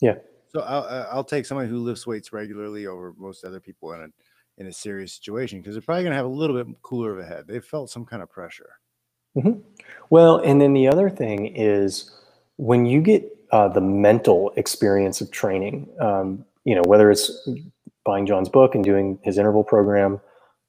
[0.00, 0.16] Yeah.
[0.48, 4.08] So I'll I'll take somebody who lifts weights regularly over most other people in a
[4.58, 7.24] in a serious situation because they're probably gonna have a little bit cooler of a
[7.24, 7.46] head.
[7.46, 8.78] They've felt some kind of pressure.
[10.10, 12.10] well, and then the other thing is
[12.56, 17.30] when you get uh, the mental experience of training, um, you know, whether it's
[18.04, 20.20] buying Jon's book and doing his interval program,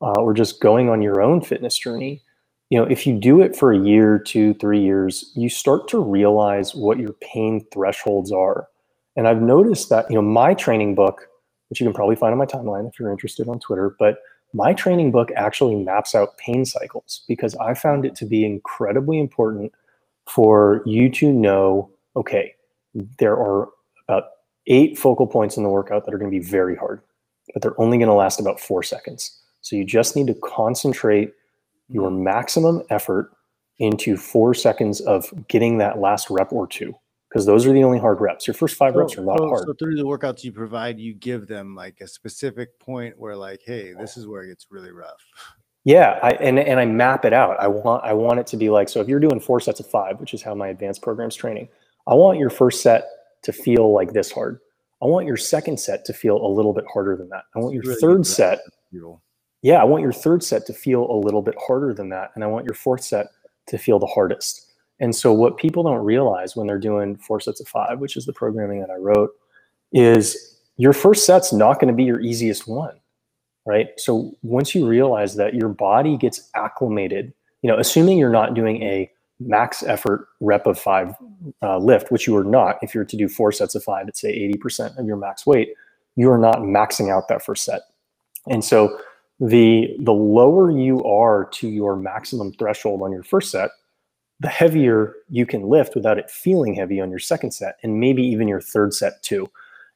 [0.01, 2.21] uh, or just going on your own fitness journey,
[2.69, 5.99] you know, if you do it for a year, two, three years, you start to
[5.99, 8.67] realize what your pain thresholds are.
[9.15, 11.27] And I've noticed that, you know, my training book,
[11.69, 14.17] which you can probably find on my timeline if you're interested on Twitter, but
[14.53, 19.19] my training book actually maps out pain cycles because I found it to be incredibly
[19.19, 19.71] important
[20.27, 22.53] for you to know okay,
[23.17, 23.69] there are
[24.07, 24.25] about
[24.67, 27.01] eight focal points in the workout that are going to be very hard,
[27.53, 29.39] but they're only going to last about four seconds.
[29.61, 31.33] So you just need to concentrate
[31.89, 32.23] your mm-hmm.
[32.23, 33.31] maximum effort
[33.79, 36.93] into four seconds of getting that last rep or two
[37.33, 38.45] because those are the only hard reps.
[38.45, 39.65] Your first five reps are not so, hard.
[39.65, 43.61] so through the workouts you provide, you give them like a specific point where like,
[43.65, 45.21] hey, this is where it gets really rough.
[45.83, 47.59] Yeah, I, and and I map it out.
[47.59, 49.01] I want I want it to be like so.
[49.01, 51.67] If you're doing four sets of five, which is how my advanced program's training,
[52.07, 53.05] I want your first set
[53.43, 54.59] to feel like this hard.
[55.01, 57.43] I want your second set to feel a little bit harder than that.
[57.55, 58.59] I want your Really third set,
[59.61, 62.43] yeah, I want your third set to feel a little bit harder than that, and
[62.43, 63.27] I want your fourth set
[63.67, 64.71] to feel the hardest.
[64.99, 68.25] And so, what people don't realize when they're doing four sets of five, which is
[68.25, 69.31] the programming that I wrote,
[69.91, 72.99] is your first set's not going to be your easiest one
[73.65, 73.89] right?
[73.97, 78.81] So once you realize that your body gets acclimated, you know, assuming you're not doing
[78.83, 79.09] a
[79.47, 81.15] max effort rep of five
[81.61, 84.17] uh, lift, which you are not, if you're to do four sets of five at
[84.17, 85.69] say 80% of your max weight,
[86.15, 87.81] you are not maxing out that first set.
[88.47, 88.97] And so
[89.39, 93.71] the the lower you are to your maximum threshold on your first set,
[94.39, 98.23] the heavier you can lift without it feeling heavy on your second set and maybe
[98.23, 99.49] even your third set too.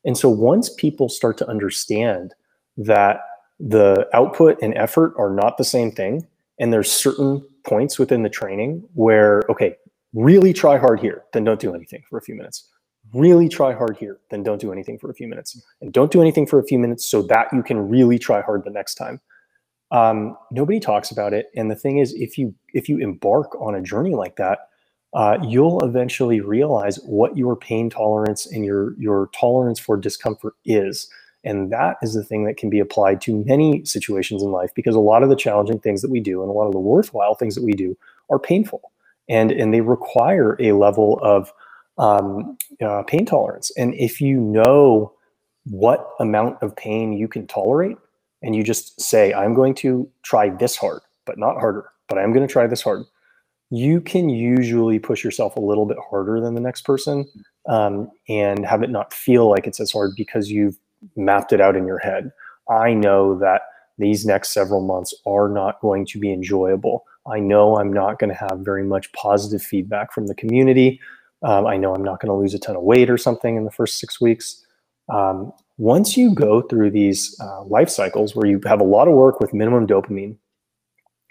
[0.06, 2.34] And so once people start to understand
[2.78, 3.22] that
[3.60, 6.28] the output and effort are not the same thing
[6.60, 9.76] and there's certain points within the training where okay
[10.14, 12.70] really try hard here then don't do anything for a few minutes.
[13.14, 15.62] Really try hard here then don't do anything for a few minutes.
[15.82, 18.64] And don't do anything for a few minutes so that you can really try hard
[18.64, 19.22] the next time.
[19.92, 21.48] Um, nobody talks about it.
[21.56, 24.60] And the thing is if you if you embark on a journey like that
[25.14, 31.10] uh, you'll eventually realize what your pain tolerance and your your tolerance for discomfort is
[31.48, 34.96] And that is the thing that can be applied to many situations in life because
[34.96, 37.36] a lot of the challenging things that we do and a lot of the worthwhile
[37.36, 37.98] things that we do
[38.30, 38.92] are painful
[39.30, 41.54] and, and they require a level of
[41.98, 43.72] um, uh, pain tolerance.
[43.78, 45.14] And if you know
[45.64, 47.98] what amount of pain you can tolerate,
[48.42, 52.34] and you just say, I'm going to try this hard, but not harder, but I'm
[52.34, 53.04] going to try this hard,
[53.70, 57.26] you can usually push yourself a little bit harder than the next person
[57.68, 60.78] um, and have it not feel like it's as hard because you've
[61.16, 62.32] mapped it out in your head.
[62.70, 63.62] I know that
[63.98, 67.06] these next several months are not going to be enjoyable.
[67.26, 71.00] I know I'm not going to have very much positive feedback from the community.
[71.44, 73.66] Um, I know I'm not going to lose a ton of weight or something in
[73.66, 74.66] the first six weeks.
[75.10, 79.14] Um, once you go through these uh, life cycles where you have a lot of
[79.14, 80.38] work with minimum dopamine,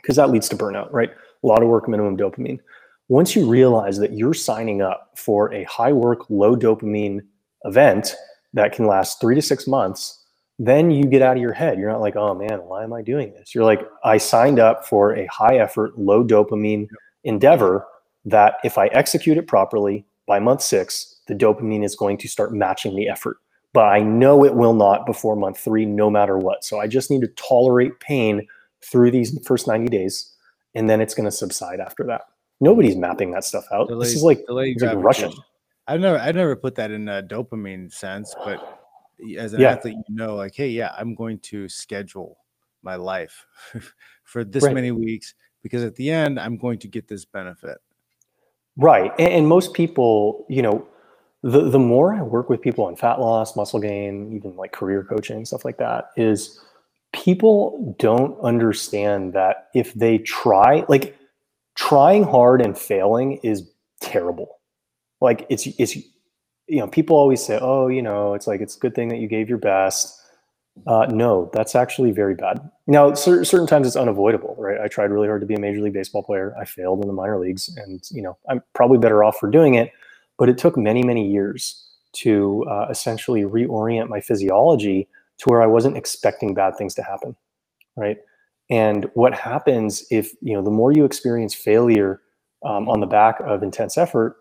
[0.01, 1.11] because that leads to burnout, right?
[1.43, 2.61] A lot of work, minimum dopamine.
[3.09, 7.21] Once you realize that you're signing up for a high work, low dopamine
[7.65, 8.15] event
[8.57, 10.25] that can last three to six months,
[10.59, 11.79] then you get out of your head.
[11.79, 13.55] You're not like, oh man, why am I doing this?
[13.55, 16.89] You're like, I signed up for a high effort, low dopamine
[17.25, 17.87] endeavor
[18.25, 22.53] that if I execute it properly by month six, the dopamine is going to start
[22.53, 23.39] matching the effort
[23.77, 26.65] but I know it will not before month three, no matter what.
[26.65, 28.49] So I just need to tolerate pain
[28.83, 30.33] through these first 90 days,
[30.75, 32.23] and then it's going to subside after that.
[32.59, 33.91] Nobody's mapping that stuff out.
[34.01, 35.31] this is like, like Russian.
[35.89, 38.83] I've never, I've never put that in a dopamine sense, but
[39.39, 39.73] as an yeah.
[39.73, 42.39] athlete, you know, like, hey, yeah, I'm going to schedule
[42.83, 43.47] my life
[44.25, 44.75] for this right.
[44.75, 47.79] many weeks because at the end, I'm going to get this benefit.
[48.77, 50.87] Right, and, and most people, you know,
[51.43, 55.05] the the more I work with people on fat loss, muscle gain, even like career
[55.05, 56.61] coaching, stuff like that, is
[57.13, 61.17] people don't understand that if they try, like
[61.75, 63.71] trying hard and failing is
[64.01, 64.56] terrible.
[65.21, 68.81] Like it's it's you know, people always say, oh, you know, it's like it's a
[68.81, 70.21] good thing that you gave your best.
[70.87, 72.61] Uh, no, that's actually very bad.
[72.87, 74.81] Now, cer- certain times it's unavoidable, right?
[74.81, 76.55] I tried really hard to be a major league baseball player.
[76.61, 79.75] I failed in the minor leagues, and you know, I'm probably better off for doing
[79.75, 79.93] it
[80.39, 85.67] but it took many, many years to uh, essentially reorient my physiology to where I
[85.67, 87.37] wasn't expecting bad things to happen,
[87.97, 88.19] right?
[88.71, 92.21] And what happens if you know the more you experience failure
[92.65, 94.37] um, on the back of intense effort,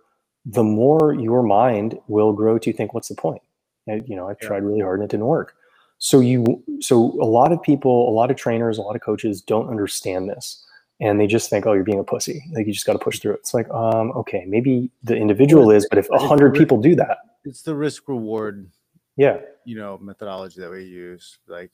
[0.45, 3.41] the more your mind will grow to think, "What's the point?"
[3.88, 4.47] And, you know, I yeah.
[4.47, 5.55] tried really hard and it didn't work.
[5.97, 9.41] So you, so a lot of people, a lot of trainers, a lot of coaches
[9.41, 10.65] don't understand this
[10.99, 12.43] and they just think, oh, you're being a pussy.
[12.53, 13.39] Like you just got to push through it.
[13.39, 17.19] It's like, um, okay, maybe the individual is, but if a hundred people do that,
[17.43, 18.69] it's the risk reward.
[19.17, 19.39] Yeah.
[19.65, 21.38] You know, methodology that we use.
[21.47, 21.71] Like,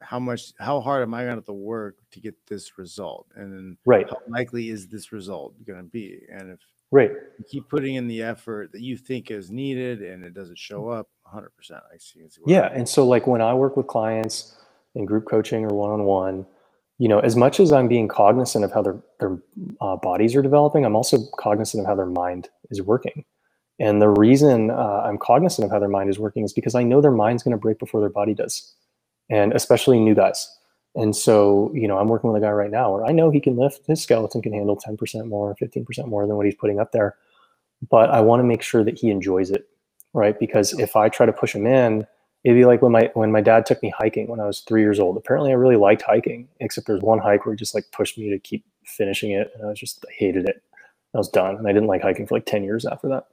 [0.00, 3.26] how much, how hard am I going to have to work to get this result?
[3.34, 6.20] And then, right, how likely is this result going to be?
[6.30, 6.60] And if
[6.92, 10.58] right, you keep putting in the effort that you think is needed and it doesn't
[10.58, 11.48] show up, 100%.
[11.72, 12.20] I see.
[12.46, 14.56] Yeah, and so like when I work with clients
[14.94, 16.46] in group coaching or one on one
[17.02, 19.36] you know, as much as I'm being cognizant of how their their
[19.80, 23.24] uh, bodies are developing, I'm also cognizant of how their mind is working.
[23.80, 26.84] And the reason uh, I'm cognizant of how their mind is working is because I
[26.84, 28.72] know their mind's going to break before their body does,
[29.28, 30.48] and especially new guys.
[30.94, 33.40] And so, you know, I'm working with a guy right now where I know he
[33.40, 36.92] can lift, his skeleton can handle 10% more, 15% more than what he's putting up
[36.92, 37.16] there.
[37.88, 39.68] But I want to make sure that he enjoys it,
[40.14, 40.38] right?
[40.38, 42.06] Because if I try to push him in,
[42.44, 44.82] it'd be like when my when my dad took me hiking when I was three
[44.82, 45.16] years old.
[45.16, 48.30] Apparently, I really liked hiking, except there's one hike where he just like pushed me
[48.30, 50.62] to keep finishing it, and I was just I hated it.
[51.14, 53.26] I was done, and I didn't like hiking for like ten years after that.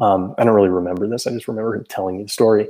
[0.00, 1.26] Um, I don't really remember this.
[1.26, 2.68] I just remember him telling me the story.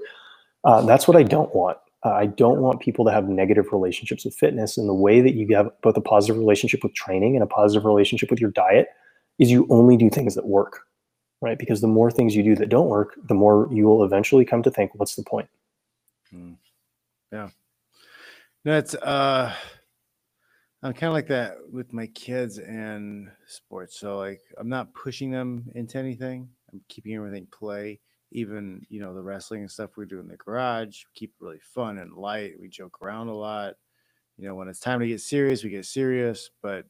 [0.64, 1.78] Uh, that's what I don't want.
[2.04, 4.76] Uh, I don't want people to have negative relationships with fitness.
[4.76, 7.84] And the way that you have both a positive relationship with training and a positive
[7.84, 8.88] relationship with your diet
[9.38, 10.82] is you only do things that work,
[11.40, 11.58] right?
[11.58, 14.62] Because the more things you do that don't work, the more you will eventually come
[14.62, 15.48] to think, what's the point?
[16.32, 16.56] Mm.
[17.32, 17.48] Yeah.
[18.64, 19.54] That's uh
[20.82, 23.98] I'm kind of like that with my kids and sports.
[23.98, 26.48] So like I'm not pushing them into anything.
[26.72, 28.00] I'm keeping everything play.
[28.32, 31.44] Even, you know, the wrestling and stuff we do in the garage, we keep it
[31.44, 32.54] really fun and light.
[32.60, 33.74] We joke around a lot.
[34.36, 36.84] You know, when it's time to get serious, we get serious, but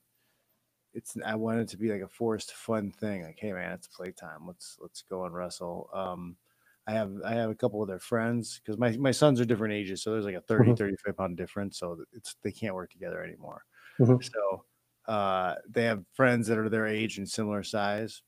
[0.94, 3.22] it's I want it to be like a forced fun thing.
[3.22, 4.46] Like, hey man, it's playtime.
[4.46, 5.90] Let's let's go and wrestle.
[5.92, 6.36] Um
[6.86, 9.74] I have I have a couple of their friends because my, my sons are different
[9.74, 10.74] ages, so there's like a 30, mm-hmm.
[10.74, 11.78] 35 pound difference.
[11.78, 13.64] So it's they can't work together anymore.
[13.98, 14.22] Mm-hmm.
[14.22, 14.64] So
[15.12, 18.22] uh, they have friends that are their age and similar size.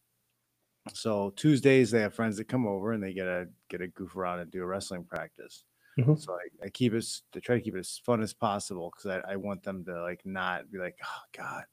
[0.94, 4.16] So Tuesdays they have friends that come over and they get a get a goof
[4.16, 5.64] around and do a wrestling practice.
[5.98, 6.14] Mm-hmm.
[6.14, 9.20] So I, I keep it to try to keep it as fun as possible because
[9.27, 11.64] I, I want them to like not be like, oh God,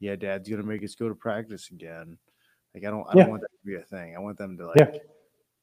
[0.00, 2.18] yeah, dad's gonna make us go to practice again.
[2.74, 3.22] Like I don't I yeah.
[3.22, 4.16] don't want that to be a thing.
[4.16, 4.98] I want them to like yeah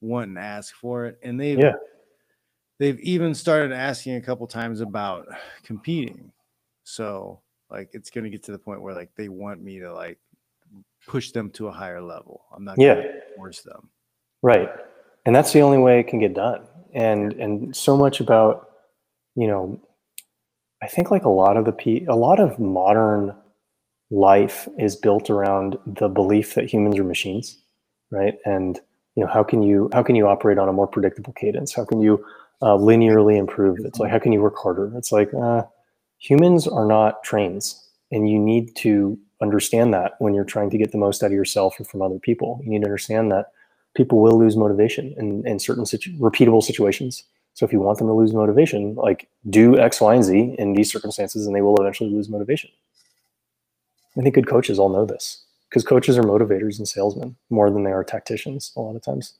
[0.01, 1.19] want and ask for it.
[1.23, 1.73] And they've yeah.
[2.79, 5.27] they've even started asking a couple times about
[5.63, 6.31] competing.
[6.84, 10.19] So like it's gonna get to the point where like they want me to like
[11.08, 12.46] push them to a higher level.
[12.56, 12.96] I'm not Yeah.
[12.96, 13.89] gonna force them.
[14.41, 14.70] Right.
[15.26, 16.68] And that's the only way it can get done.
[16.94, 18.70] And and so much about,
[19.36, 19.80] you know,
[20.82, 23.36] I think like a lot of the pe- a lot of modern
[24.12, 27.62] life is built around the belief that humans are machines,
[28.12, 28.38] right?
[28.46, 28.80] And
[29.15, 31.74] you know, how can you how can you operate on a more predictable cadence?
[31.74, 32.24] How can you
[32.62, 33.80] uh, linearly improve?
[33.84, 34.91] It's like how can you work harder?
[34.98, 35.63] It's like uh,
[36.20, 40.91] humans are not trains, and you need to understand that when you're trying to get
[40.91, 42.60] the most out of yourself or from other people.
[42.63, 43.52] You need to understand that
[43.95, 47.24] people will lose motivation in, in certain situ- repeatable situations.
[47.54, 50.74] So if you want them to lose motivation, like do X, Y, and Z in
[50.74, 52.69] these circumstances, and they will eventually lose motivation.
[54.17, 57.84] I think good coaches all know this because coaches are motivators and salesmen more than
[57.84, 59.34] they are tacticians a lot of times.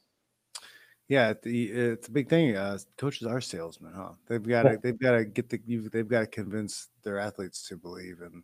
[1.08, 2.56] Yeah, the, it's a big thing.
[2.56, 4.12] Uh, coaches are salesmen, huh?
[4.28, 4.78] They've got to Yeah.
[4.82, 8.44] they've got to get the you've- they've got to convince their athletes to believe in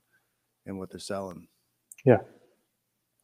[0.65, 1.47] in what they're selling.
[2.06, 2.17] Yeah,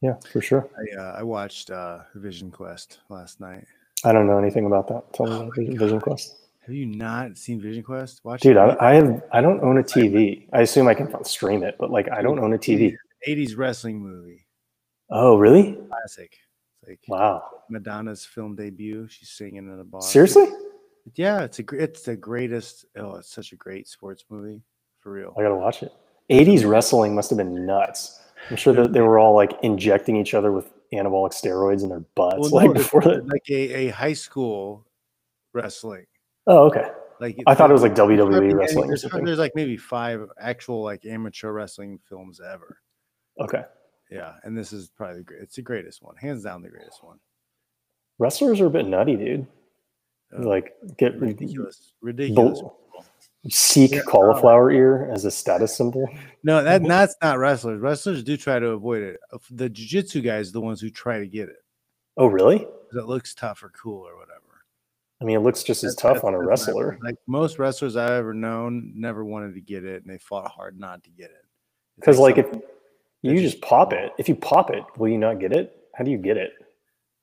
[0.00, 0.68] Yeah, for sure.
[0.78, 3.64] I uh, I watched uh, Vision Quest last night.
[4.04, 5.12] I don't know anything about that.
[5.12, 5.78] Tell me Oh about Vision.
[5.78, 6.36] Vision Quest.
[6.64, 8.20] Have you not seen Vision Quest?
[8.24, 8.60] Watch Dude, it.
[8.60, 10.46] I, I have I don't own a TV.
[10.52, 12.94] I assume I can stream it, but like I don't own a TV.
[13.26, 14.46] 80s wrestling movie
[15.10, 15.76] Oh, really?
[15.88, 16.36] classic.
[16.86, 17.42] Like Wow.
[17.68, 19.08] Madonna's film debut.
[19.08, 20.02] She's singing in a bar.
[20.02, 20.46] Seriously?
[21.14, 22.84] Yeah, it's a it's the greatest.
[22.96, 24.62] Oh, it's such a great sports movie
[25.00, 25.34] for real.
[25.38, 25.92] I gotta watch it.
[26.30, 28.20] 80s wrestling must have been nuts.
[28.50, 32.00] I'm sure that they were all like injecting each other with anabolic steroids in their
[32.14, 32.36] butts.
[32.38, 33.26] Well, like no, before that.
[33.26, 34.86] like a, a high school
[35.52, 36.06] wrestling.
[36.46, 36.88] Oh, okay.
[37.20, 39.24] Like I thought it was like WWE wrestling or There's, something.
[39.24, 42.78] there's like maybe five actual like amateur wrestling films ever.
[43.40, 43.64] Okay.
[44.10, 45.42] Yeah, and this is probably the great.
[45.42, 47.18] It's the greatest one, hands down, the greatest one.
[48.18, 49.46] Wrestlers are a bit nutty, dude.
[50.36, 52.62] Uh, Like get ridiculous, ridiculous.
[53.50, 54.02] Seek Yeah.
[54.06, 56.08] cauliflower ear as a status symbol.
[56.42, 57.80] No, that that's not wrestlers.
[57.80, 59.20] Wrestlers do try to avoid it.
[59.50, 61.56] The jiu-jitsu guys, are the ones who try to get it
[62.16, 62.66] Oh, really?
[62.92, 64.34] it looks tough or cool or whatever.
[65.20, 66.98] I mean, it looks just as tough on a wrestler.
[67.02, 70.78] Like most wrestlers I've ever known, never wanted to get it, and they fought hard
[70.78, 71.44] not to get it.
[71.96, 72.46] Because like if
[73.22, 75.76] you just pop it, if you pop it, will you not get it?
[75.94, 76.52] How do you get it?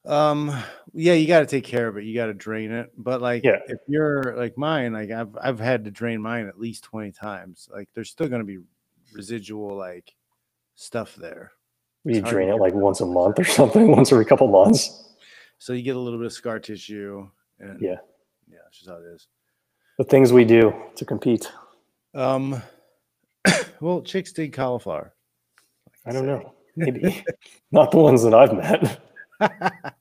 [0.06, 0.56] Um,
[0.94, 2.04] yeah, you got to take care of it.
[2.04, 2.92] You got to drain it.
[2.98, 3.60] But like, Yeah.
[3.68, 7.68] if you're like mine, like I've I've had to drain mine at least twenty times.
[7.74, 8.60] Like, there's still gonna be
[9.14, 10.14] residual like
[10.76, 11.52] stuff there.
[12.04, 15.14] You to drain it like once a month or something, once every couple months.
[15.58, 17.28] So you get a little bit of scar tissue,
[17.60, 17.96] and Yeah.
[18.48, 19.28] yeah, it's just how it is.
[19.98, 21.50] The things we do to compete.
[22.14, 22.62] Um,
[23.80, 25.14] well, chicks dig cauliflower.
[26.06, 26.54] I don't know.
[26.76, 27.24] Maybe
[27.72, 29.02] not the ones that I've met.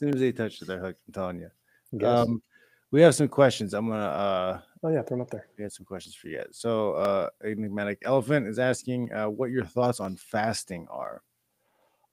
[0.00, 1.00] as soon as they touch it, they're hooked.
[1.08, 1.50] I'm telling you.
[1.92, 2.08] I guess.
[2.28, 2.42] Um,
[2.90, 3.74] we have some questions.
[3.74, 5.46] I'm gonna uh oh yeah, throw them up there.
[5.58, 6.42] we had some questions for you.
[6.52, 11.22] So, uh, Enigmatic Elephant is asking uh, what your thoughts on fasting are.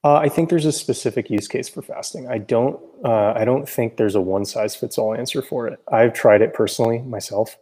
[0.04, 2.28] Uh, I think there's a specific use case for fasting.
[2.28, 2.80] I don't.
[3.04, 5.80] Uh, I don't think there's a one size fits all answer for it.
[5.92, 7.58] I've tried it personally myself.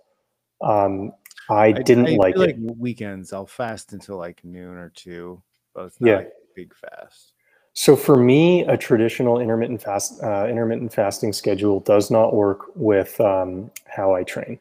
[0.61, 1.11] Um,
[1.49, 2.39] I, didn't I like it.
[2.39, 3.31] like weekends.
[3.31, 5.41] I'll fast until like noon or two,
[5.75, 6.15] but it's not Yeah.
[6.17, 7.33] like a big fast.
[7.77, 13.19] So for me, a traditional intermittent fast uh, intermittent fasting schedule does not work with
[13.19, 14.59] um, how I train.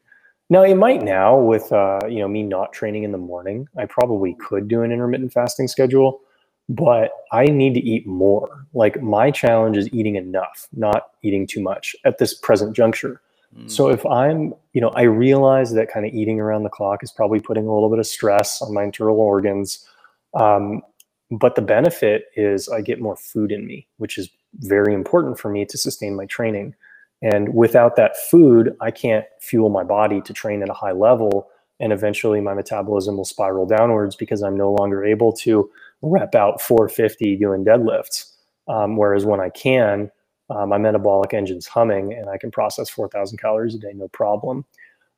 [0.49, 3.69] Now it might now with uh, you know me not training in the morning.
[3.77, 6.19] I probably could do an intermittent fasting schedule,
[6.67, 8.67] but I need to eat more.
[8.73, 13.21] Like my challenge is eating enough, not eating too much at this present juncture.
[13.57, 13.71] Mm.
[13.71, 17.13] So if I'm, you know, I realize that kind of eating around the clock is
[17.13, 19.87] probably putting a little bit of stress on my internal organs.
[20.33, 20.81] Um,
[21.31, 25.49] but the benefit is I get more food in me, which is very important for
[25.49, 26.75] me to sustain my training.
[27.21, 31.47] And without that food, I can't fuel my body to train at a high level.
[31.79, 35.69] And eventually my metabolism will spiral downwards because I'm no longer able to
[36.01, 38.31] rep out 450 doing deadlifts.
[38.67, 40.11] Um, whereas when I can,
[40.49, 44.65] uh, my metabolic engine's humming and I can process 4,000 calories a day, no problem.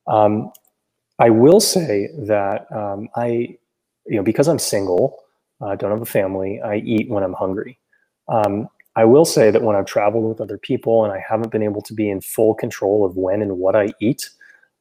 [0.08, 0.52] Um,
[1.20, 3.58] I will say that um, I,
[4.06, 5.20] you know, because I'm single,
[5.62, 7.80] uh, don't have a family, I eat when I'm hungry.
[8.28, 11.64] Um, I will say that when I've traveled with other people and I haven't been
[11.64, 14.30] able to be in full control of when and what I eat,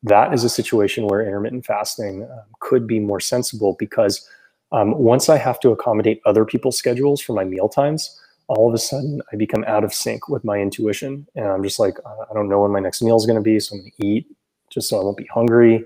[0.02, 4.26] that is a situation where intermittent fasting um, could be more sensible because
[4.72, 8.18] um, once I have to accommodate other people's schedules for my meal times,
[8.48, 11.26] all of a sudden I become out of sync with my intuition.
[11.34, 13.58] And I'm just like, I don't know when my next meal is going to be.
[13.60, 14.26] So I'm going to eat
[14.70, 15.84] just so I won't be hungry.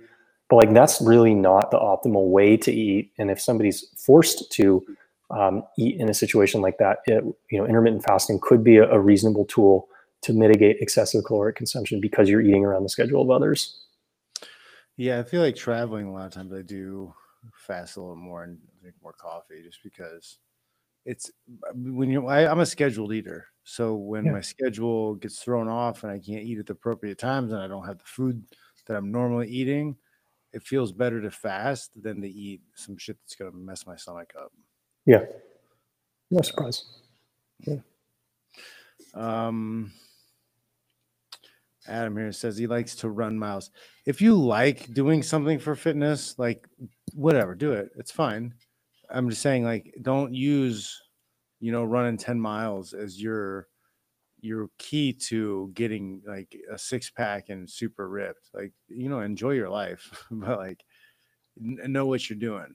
[0.51, 3.13] But like, that's really not the optimal way to eat.
[3.19, 4.85] And if somebody's forced to
[5.31, 8.91] um, eat in a situation like that, it, you know, intermittent fasting could be a,
[8.91, 9.89] a reasonable tool
[10.23, 13.85] to mitigate excessive caloric consumption because you're eating around the schedule of others.
[14.97, 17.15] Yeah, I feel like traveling a lot of times I do
[17.55, 20.39] fast a little more and drink more coffee just because
[21.07, 21.31] it's
[21.75, 23.47] when you I, I'm a scheduled eater.
[23.65, 24.33] So when Yeah.
[24.33, 27.69] my schedule gets thrown off and I can't eat at the appropriate times and I
[27.69, 28.45] don't have the food
[28.87, 29.97] that I'm normally eating,
[30.53, 34.33] it feels better to fast than to eat some shit that's gonna mess my stomach
[34.39, 34.53] up.
[35.07, 35.25] Yeah.
[36.31, 36.85] No surprise.
[37.67, 37.77] Yeah.
[39.15, 39.93] Um,
[41.89, 43.71] Adam here says he likes to run miles.
[44.07, 46.67] If you like doing something for fitness, like
[47.15, 47.91] whatever, do it.
[47.97, 48.55] It's fine.
[49.11, 51.01] I'm just saying, like, don't use,
[51.59, 53.67] you know, running 10 miles as your
[54.43, 58.51] your key to getting like a six pack and super ripped.
[58.55, 60.85] Like, you know, enjoy your life, but like
[61.61, 62.75] n- know what you're doing.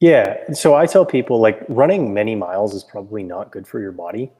[0.00, 0.52] Yeah.
[0.52, 4.30] So I tell people like running many miles is probably not good for your body.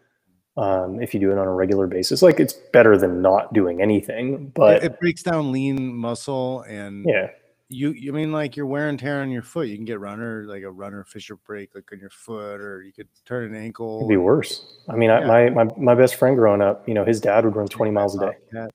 [0.59, 3.82] Um, if you do it on a regular basis, like it's better than not doing
[3.82, 4.34] anything.
[4.34, 7.28] It, But it breaks down lean muscle and yeah,
[7.68, 10.44] you you mean like you're wear and tear on your foot you can get runner
[10.46, 13.98] like a runner fissure break like on your foot or you could turn an ankle
[13.98, 14.64] it'd be worse.
[14.88, 17.56] I mean, I, my, my, my best friend growing up, you know, his dad would
[17.56, 18.68] run 20 miles a day.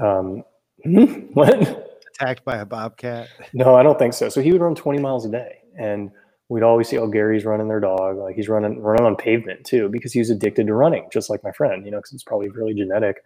[0.00, 0.42] Um,
[1.34, 1.88] what?
[2.14, 4.28] attacked by a bobcat No, I don't think so.
[4.28, 5.58] So he would run 20 miles a day.
[5.78, 6.10] And
[6.48, 8.16] we'd always see, oh, Gary's running their dog.
[8.16, 11.42] Like he's running, running on pavement too, because he was addicted to running, just like
[11.42, 13.22] my friend, you know, because it's probably really genetic.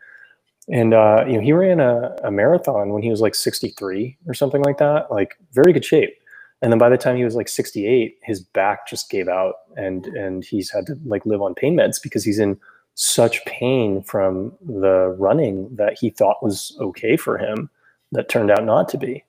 [0.68, 4.34] And, uh, you know, he ran a, a marathon when he was like 63 or
[4.34, 6.14] something like that, like very good shape.
[6.62, 10.06] And then by the time he was like 68, his back just gave out and,
[10.06, 12.58] and he's had to like live on pain meds because he's in
[12.94, 17.68] such pain from the running that he thought was okay for him
[18.12, 19.22] that turned out not to be.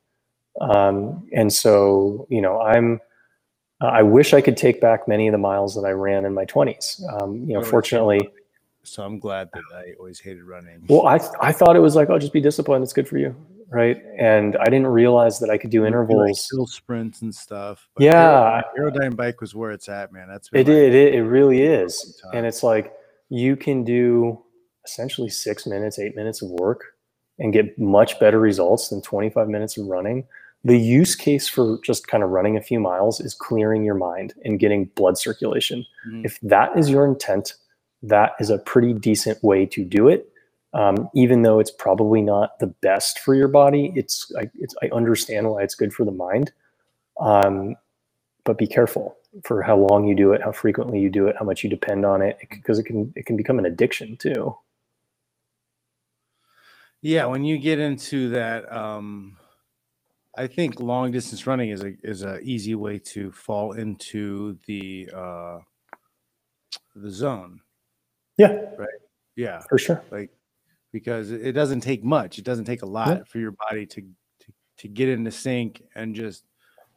[0.61, 3.01] Um, and so, you know, I'm,
[3.81, 6.45] I wish I could take back many of the miles that I ran in my
[6.45, 7.01] 20s.
[7.21, 8.27] Um, you know, fortunately,
[8.87, 12.09] so i'm glad that i always hated running well, I, I thought it was like,
[12.09, 12.83] oh, just be disciplined.
[12.83, 13.35] It's good for you.
[13.69, 14.01] Right.
[14.17, 16.47] And I didn't realize that I could do like, intervals.
[16.49, 18.61] hill sprints and stuff but Yeah.
[18.77, 20.95] Aero- aerodyne bike was where it's at man that's It did.
[20.95, 22.21] It, it really is.
[22.33, 22.93] And it's like
[23.29, 24.41] you can do
[24.85, 26.81] essentially six minutes, eight minutes of work
[27.39, 30.25] and get much better results than 25 minutes of running.
[30.63, 34.33] The use case for just kind of running a few miles is clearing your mind
[34.45, 35.85] and getting blood circulation.
[36.09, 36.25] Mhm.
[36.25, 37.53] If that is your intent,
[38.03, 40.29] that is a pretty decent way to do it.
[40.73, 44.89] Um, even though it's probably not the best for your body, it's I, it's I
[44.93, 46.51] understand why it's good for the mind.
[47.19, 47.75] Um,
[48.45, 51.45] but be careful for how long you do it, how frequently you do it, how
[51.45, 54.55] much you depend on it, because it can it can become an addiction too.
[57.03, 59.37] yeah when you get into that um
[60.37, 65.09] i think long distance running is a is a easy way to fall into the
[65.15, 65.59] uh
[66.95, 67.61] the zone
[68.37, 68.87] Yeah, Right.
[69.35, 70.03] yeah for sure.
[70.11, 70.29] like
[70.93, 72.39] because it doesn't take much.
[72.39, 76.15] It doesn't take a lot for your body to, to to get into sync and
[76.15, 76.43] just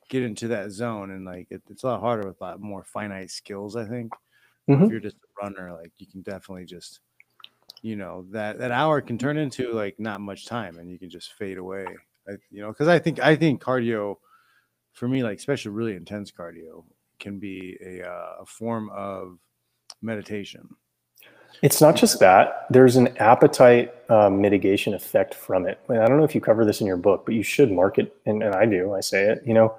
[0.09, 1.11] get into that zone.
[1.11, 3.77] And like it, it's a lot harder with a lot more finite skills.
[3.77, 4.13] I think
[4.69, 4.85] Mhm.
[4.85, 7.01] if you're just a runner, like you can definitely just
[7.83, 11.11] you know that that hour can turn into like not much time, and you can
[11.11, 11.87] just fade away.
[12.29, 14.17] I, you know, because I think I think cardio
[14.93, 16.85] for me, like especially really intense cardio,
[17.19, 19.39] can be a uh, a form of
[20.03, 20.69] meditation.
[21.63, 22.67] It's not just that.
[22.71, 25.79] There's an appetite uh, mitigation effect from it.
[25.89, 27.99] And I don't know if you cover this in your book, but you should mark
[27.99, 28.95] it, and, and I do.
[28.95, 29.43] I say it.
[29.47, 29.75] You know,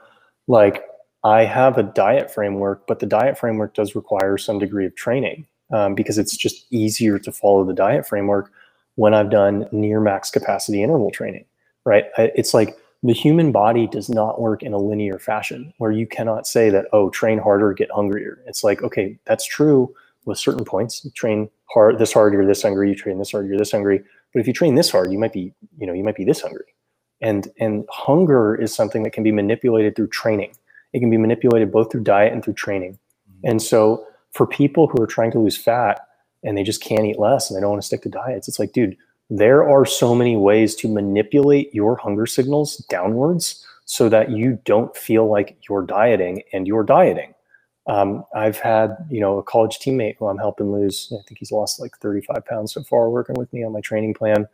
[0.48, 0.86] like
[1.24, 5.46] I have a diet framework, but the diet framework does require some degree of training
[5.74, 8.52] um, because it's just easier to follow the diet framework
[8.96, 11.46] when I've done near max capacity interval training.
[11.84, 12.06] Right?
[12.18, 16.46] It's like the human body does not work in a linear fashion where you cannot
[16.46, 19.94] say that oh train harder get hungrier it's like okay that's true
[20.26, 21.04] with certain points.
[21.04, 22.90] You train hard, this hard, you're this hungry.
[22.90, 24.04] You train this hard, you're this hungry.
[24.34, 26.42] But if you train this hard, you might be, you know, you might be this
[26.42, 26.76] hungry.
[27.22, 30.54] And and hunger is something that can be manipulated through training.
[30.94, 32.94] It can be manipulated both through diet and through training.
[32.94, 33.50] Mm-hmm.
[33.50, 36.08] And so for people who are trying to lose fat
[36.44, 38.60] and they just can't eat less and they don't want to stick to diets, it's
[38.60, 38.98] like, dude,
[39.30, 44.96] there are so many ways to manipulate your hunger signals downwards so that you don't
[44.96, 47.34] feel like you're dieting and you're dieting.
[47.88, 51.12] Um, I've had, you know, a college teammate who I'm helping lose.
[51.12, 54.14] I think he's lost like 35 pounds so far working with me on my training
[54.14, 54.48] plan.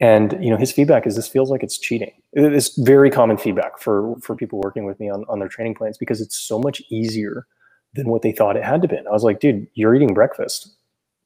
[0.00, 2.12] And, you know, his feedback is this feels like it's cheating.
[2.32, 5.98] It's very common feedback for, for people working with me on, on their training plans
[5.98, 7.46] because it's so much easier
[7.94, 8.96] than what they thought it had to be.
[8.96, 10.74] I was like, dude, you're eating breakfast,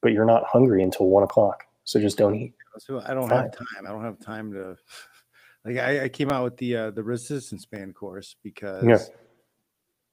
[0.01, 1.63] but you're not hungry until one o'clock.
[1.85, 2.53] So just don't eat.
[2.79, 3.87] So I don't have time.
[3.87, 4.77] I don't have time to
[5.65, 8.83] like I, I came out with the uh the resistance band course because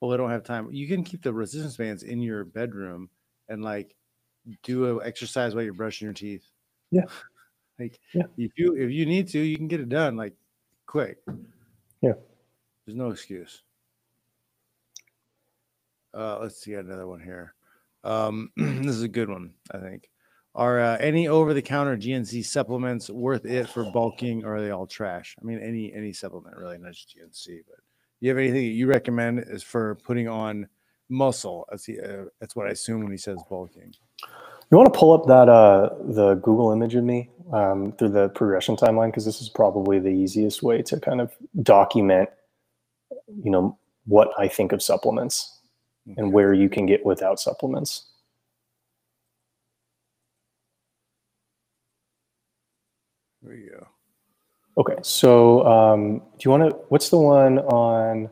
[0.01, 0.69] well I don't have time.
[0.73, 3.09] You can keep the resistance bands in your bedroom
[3.49, 3.95] and like
[4.63, 6.45] do a exercise while you're brushing your teeth.
[6.91, 7.05] Yeah.
[7.79, 8.25] like Yeah.
[8.37, 10.35] if you if you need to, you can get it done like
[10.87, 11.19] quick.
[12.01, 12.13] Yeah.
[12.87, 13.63] There's no excuse.
[16.13, 17.55] Uh, let's see another one here.
[18.05, 20.11] Um, this is a good one, I think.
[20.55, 25.35] Are uh, any over-the-counter GNC supplements worth it for bulking, or are they all trash?
[25.41, 27.59] I mean, any any supplement really, not just GNC.
[27.67, 27.79] But
[28.25, 30.67] you have anything that you recommend is for putting on
[31.11, 31.67] muscle?
[31.71, 33.95] That's the, uh, that's what I assume when he says bulking.
[34.71, 38.31] You want to pull up that uh, the Google image of me um, through the
[38.31, 42.31] progression timeline because this is probably the easiest way to kind of document,
[43.43, 45.61] you know, what I think of supplements
[46.17, 48.07] and where you can get without supplements.
[53.43, 53.87] There you go.
[54.77, 56.77] Okay, so um, do you want to?
[56.89, 58.29] What's the one on?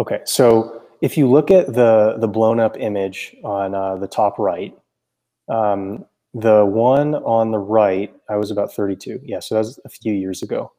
[0.00, 4.38] Okay, so if you look at the the blown up image on uh, the top
[4.38, 4.76] right,
[5.48, 9.20] um, the one on the right, I was about 32.
[9.22, 10.72] Yeah, so that was a few years ago.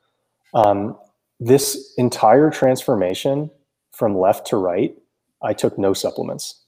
[0.53, 0.97] Um,
[1.39, 3.49] this entire transformation
[3.93, 4.93] from left to right,
[5.41, 6.61] I took no supplements.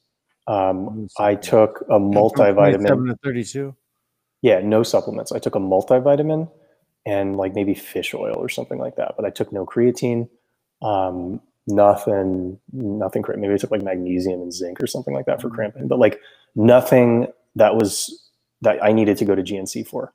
[0.47, 2.87] Um, I took a multivitamin.
[2.87, 3.75] 27 to 32.
[4.41, 5.33] Yeah, no supplements.
[5.33, 6.49] I took a multivitamin
[7.07, 9.15] and like maybe fish oil or something like that.
[9.17, 10.29] But I took no creatine,
[10.83, 13.25] um, nothing, nothing.
[13.37, 15.55] Maybe I took like magnesium and zinc or something like that for Mhm.
[15.55, 15.89] cramping.
[15.89, 16.21] But like
[16.55, 18.29] nothing that was
[18.63, 20.13] that I needed to go to GNC for.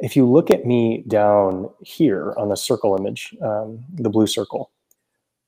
[0.00, 4.72] If you look at me down here on the circle image, um, the blue circle,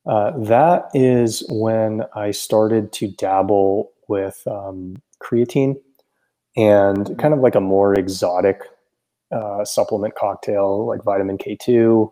[0.06, 5.76] uh, that is when I started to dabble with um, creatine
[6.56, 8.62] and kind of like a more exotic
[9.34, 12.10] uh, supplement cocktail like vitamin K2,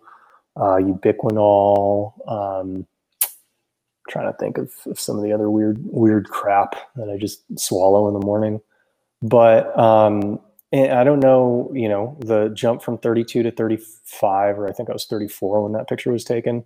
[0.56, 2.12] uh, ubiquinol.
[2.30, 2.86] Um,
[4.08, 7.42] trying to think of, of some of the other weird weird crap that I just
[7.58, 8.60] swallow in the morning.
[9.22, 10.40] But um,
[10.72, 14.92] I don't know, you know, the jump from 32 to 35, or I think I
[14.92, 16.64] was 34 when that picture was taken.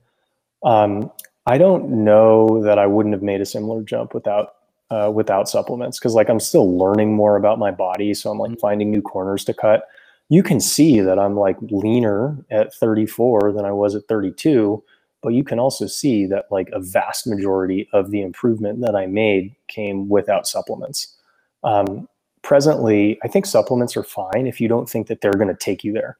[0.62, 1.11] Um,
[1.46, 4.54] I don't know that I wouldn't have made a similar jump without
[4.90, 8.59] uh, without supplements because like I'm still learning more about my body, so I'm like
[8.59, 9.88] finding new corners to cut.
[10.29, 14.83] You can see that I'm like leaner at 34 than I was at 32,
[15.22, 19.07] but you can also see that like a vast majority of the improvement that I
[19.07, 21.14] made came without supplements.
[21.62, 22.09] Um,
[22.43, 25.85] presently, I think supplements are fine if you don't think that they're going to take
[25.85, 26.18] you there.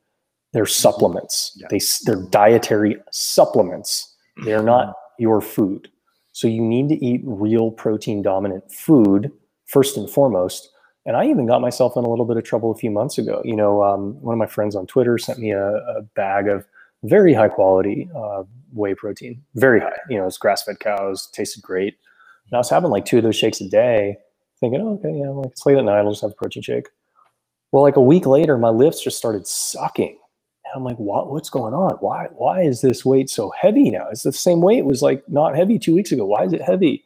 [0.53, 1.53] They're supplements.
[1.57, 1.67] Yeah.
[1.71, 4.15] They they're dietary supplements.
[4.45, 5.91] They are not your food.
[6.33, 9.33] So you need to eat real protein dominant food
[9.67, 10.71] first and foremost.
[11.07, 13.41] And I even got myself in a little bit of trouble a few months ago.
[13.45, 16.67] You know, um, one of my friends on Twitter sent me a, a bag of
[17.05, 18.43] very high quality uh,
[18.73, 19.99] whey protein, very high.
[20.11, 21.95] You know, it's grass fed cows, tasted great.
[22.51, 24.19] And I was having like two of those shakes a day,
[24.61, 26.63] thinking, oh, okay, yeah, I'm like it's late at night, I'll just have a protein
[26.63, 26.89] shake.
[27.73, 30.19] Well, like a week later, my lifts just started sucking.
[30.65, 31.93] And I'm like, what, what's going on?
[32.01, 34.09] Why, why is this weight so heavy now?
[34.11, 34.79] It's the same weight.
[34.79, 36.27] It was like not heavy two weeks ago.
[36.27, 37.05] Why is it heavy?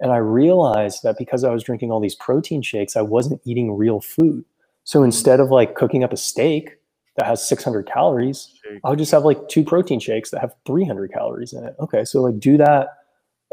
[0.00, 3.76] And I realized that because I was drinking all these protein shakes, I wasn't eating
[3.76, 4.44] real food.
[4.84, 6.76] So instead of like cooking up a steak
[7.16, 11.52] that has 600 calories, I'll just have like two protein shakes that have 300 calories
[11.52, 11.74] in it.
[11.80, 12.88] Okay, so like do that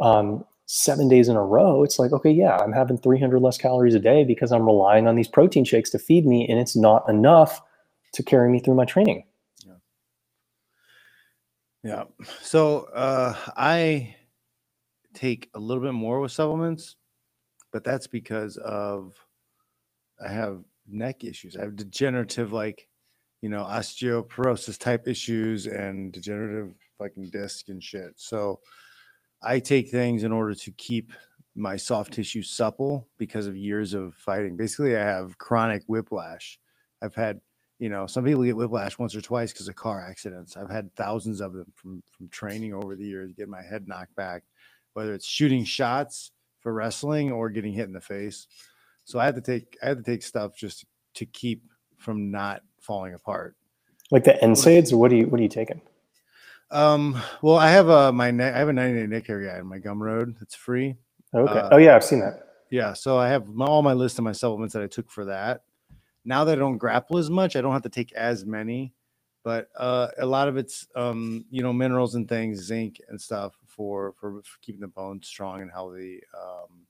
[0.02, 1.84] um, seven days in a row.
[1.84, 5.16] It's like, okay, yeah, I'm having 300 less calories a day because I'm relying on
[5.16, 7.62] these protein shakes to feed me, and it's not enough
[8.14, 9.24] to carry me through my training.
[11.84, 12.04] Yeah.
[12.42, 14.16] So uh, I
[15.14, 16.96] take a little bit more with supplements,
[17.72, 19.14] but that's because of
[20.24, 21.56] I have neck issues.
[21.58, 22.88] I have degenerative, like,
[23.42, 28.14] you know, osteoporosis type issues and degenerative fucking disc and shit.
[28.18, 28.60] So
[29.42, 31.12] I take things in order to keep
[31.56, 34.56] my soft tissue supple because of years of fighting.
[34.56, 36.60] Basically, I have chronic whiplash.
[37.02, 37.42] I've had
[37.82, 40.56] you know, some people get whiplash once or twice because of car accidents.
[40.56, 44.16] I've had thousands of them from from training over the years, getting my head knocked
[44.16, 44.44] back,
[44.94, 48.48] whether it's shooting shots for wrestling or getting hit in the face.
[49.04, 50.86] So I had to take I had to take stuff just
[51.16, 51.64] to keep
[51.98, 53.56] from not falling apart.
[54.12, 55.82] Like the NSAIDs, or what do you what are you taking?
[56.70, 58.56] Um, well, I have a my neck.
[58.56, 60.42] I have a 90 day neck care guide on my Gumroad.
[60.42, 60.96] It's free.
[61.34, 61.60] Okay.
[61.60, 62.48] Uh, oh yeah, I've seen that.
[62.70, 65.26] Yeah, so I have my, all my list of my supplements that I took for
[65.26, 65.64] that.
[66.24, 68.94] Now that I don't grapple as much, I don't have to take as many,
[69.44, 73.54] but uh, a lot of it's um, you know minerals and things, zinc and stuff
[73.72, 76.22] for for, for keeping the bones strong and healthy.
[76.38, 76.88] Um,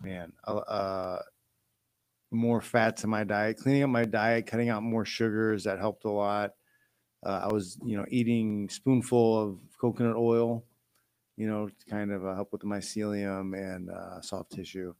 [0.00, 1.22] man, uh,
[2.30, 6.04] more fats in my diet, cleaning up my diet, cutting out more sugars that helped
[6.04, 6.54] a lot.
[7.24, 10.64] Uh, I was you know eating spoonful of coconut oil,
[11.36, 14.94] you know, to kind of uh, help with the mycelium and uh, soft tissue.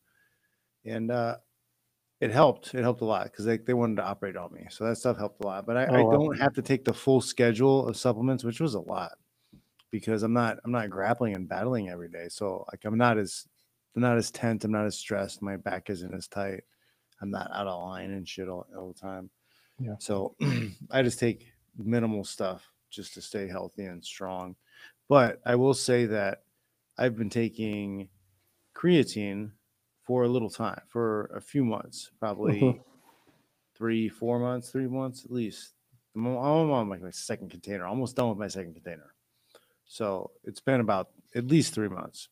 [0.84, 1.38] And uh,
[2.20, 2.74] it helped.
[2.74, 4.66] It helped a lot because they, they wanted to operate on me.
[4.70, 5.66] So that stuff helped a lot.
[5.66, 6.20] But I, I Oh, wow.
[6.20, 9.12] don't have to take the full schedule of supplements, which was a lot
[9.90, 12.28] because I'm not I'm not grappling and battling every day.
[12.28, 13.46] So like I'm not as
[13.94, 14.64] I'm not as tense.
[14.64, 15.42] I'm not as stressed.
[15.42, 16.62] My back isn't as tight.
[17.20, 19.30] I'm not out of line and shit all, all the time.
[19.78, 19.94] Yeah.
[19.98, 20.36] So
[20.90, 24.56] I just take minimal stuff just to stay healthy and strong.
[25.08, 26.42] But I will say that
[26.98, 28.08] I've been taking
[28.76, 29.50] creatine
[30.04, 32.80] for a little time, for a few months, probably
[33.76, 35.74] three, four months, three months at least.
[36.16, 39.14] I'm, on- I'm on like my second container, almost done with my second container.
[39.90, 42.28] So it's been about at least three months.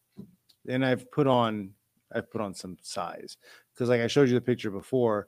[0.69, 1.73] And I've put on
[2.15, 3.37] I've put on some size
[3.75, 5.27] because like I showed you the picture before,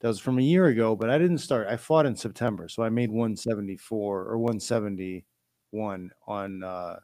[0.00, 1.66] that was from a year ago, but I didn't start.
[1.68, 6.96] I fought in September, so I made 174 or 171 on uh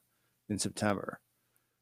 [0.51, 1.21] in September.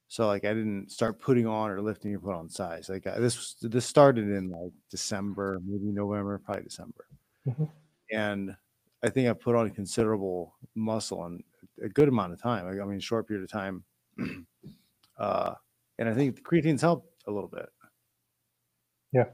[0.06, 2.88] So like I didn't start putting on or lifting or put on size.
[2.88, 7.06] Like I, this this started in like December, maybe November, probably December.
[7.48, 7.68] Mhm.
[8.12, 8.56] And
[9.02, 11.42] I think I put on considerable muscle in
[11.82, 12.66] a good amount of time.
[12.66, 13.84] Like, I mean, short period of time.
[15.18, 15.54] uh,
[15.98, 17.68] and I think creatine's helped a little bit.
[19.12, 19.24] Yeah.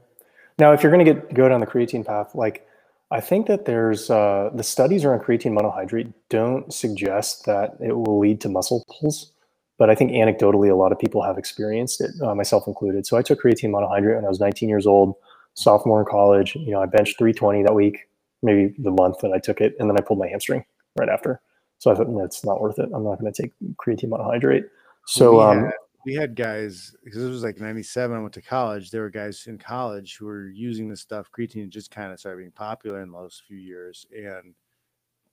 [0.59, 2.67] Now, if you're going to get go down the creatine path, like
[3.09, 8.19] I think that there's uh, the studies around creatine monohydrate don't suggest that it will
[8.19, 9.33] lead to muscle pulls,
[9.77, 13.05] but I think anecdotally a lot of people have experienced it, uh, myself included.
[13.05, 15.15] So I took creatine monohydrate when I was 19 years old,
[15.55, 16.55] sophomore in college.
[16.55, 18.07] You know, I benched 320 that week,
[18.43, 20.63] maybe the month that I took it, and then I pulled my hamstring
[20.97, 21.41] right after.
[21.81, 22.89] So I thought "No, it's not worth it.
[22.93, 24.69] I'm not going to take creatine monohydrate.
[25.07, 25.73] So we, um, had,
[26.05, 28.15] we had guys because it was like 97.
[28.15, 28.91] I went to college.
[28.91, 31.31] There were guys in college who were using this stuff.
[31.35, 34.05] Creatine just kind of started being popular in the last few years.
[34.15, 34.53] And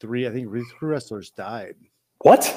[0.01, 1.76] three, I think three wrestlers died.
[2.20, 2.57] what?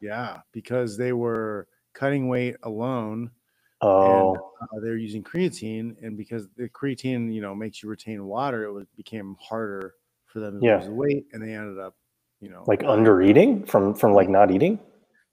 [0.00, 3.32] Yeah, because they were cutting weight alone
[3.80, 8.62] Oh, uh, they're using creatine, and because the creatine, you know, makes you retain water,
[8.64, 9.94] it was became harder
[10.26, 10.76] for them to Yeah.
[10.76, 11.96] lose the weight, and they ended up,
[12.44, 14.78] you know, like under eating from from like not eating.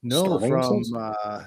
[0.01, 1.43] no starving from uh,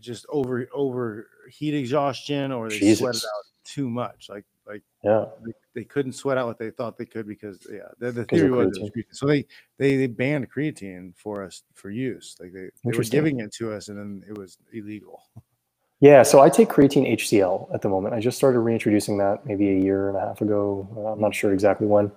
[0.00, 3.24] just over over heat exhaustion, or they sweated Jesus.
[3.24, 5.26] out too much, like like Yeah.
[5.44, 8.50] they, they couldn't sweat out what they thought they could because yeah, the, the theory
[8.50, 8.94] was, it was creatine.
[8.94, 9.04] creatine.
[9.12, 9.46] so they,
[9.78, 13.72] they they banned creatine for us for use, like they, they were giving it to
[13.72, 15.22] us, and then it was illegal.
[16.00, 18.14] Yeah, so I take creatine HCl at the moment.
[18.14, 20.88] I just started reintroducing that maybe a year and a half ago.
[20.96, 22.10] Uh, I'm not sure exactly when.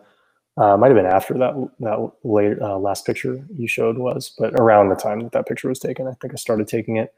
[0.57, 4.53] Uh, might have been after that that late, uh, last picture you showed was, but
[4.59, 7.13] around the time that that picture was taken, I think I started taking it.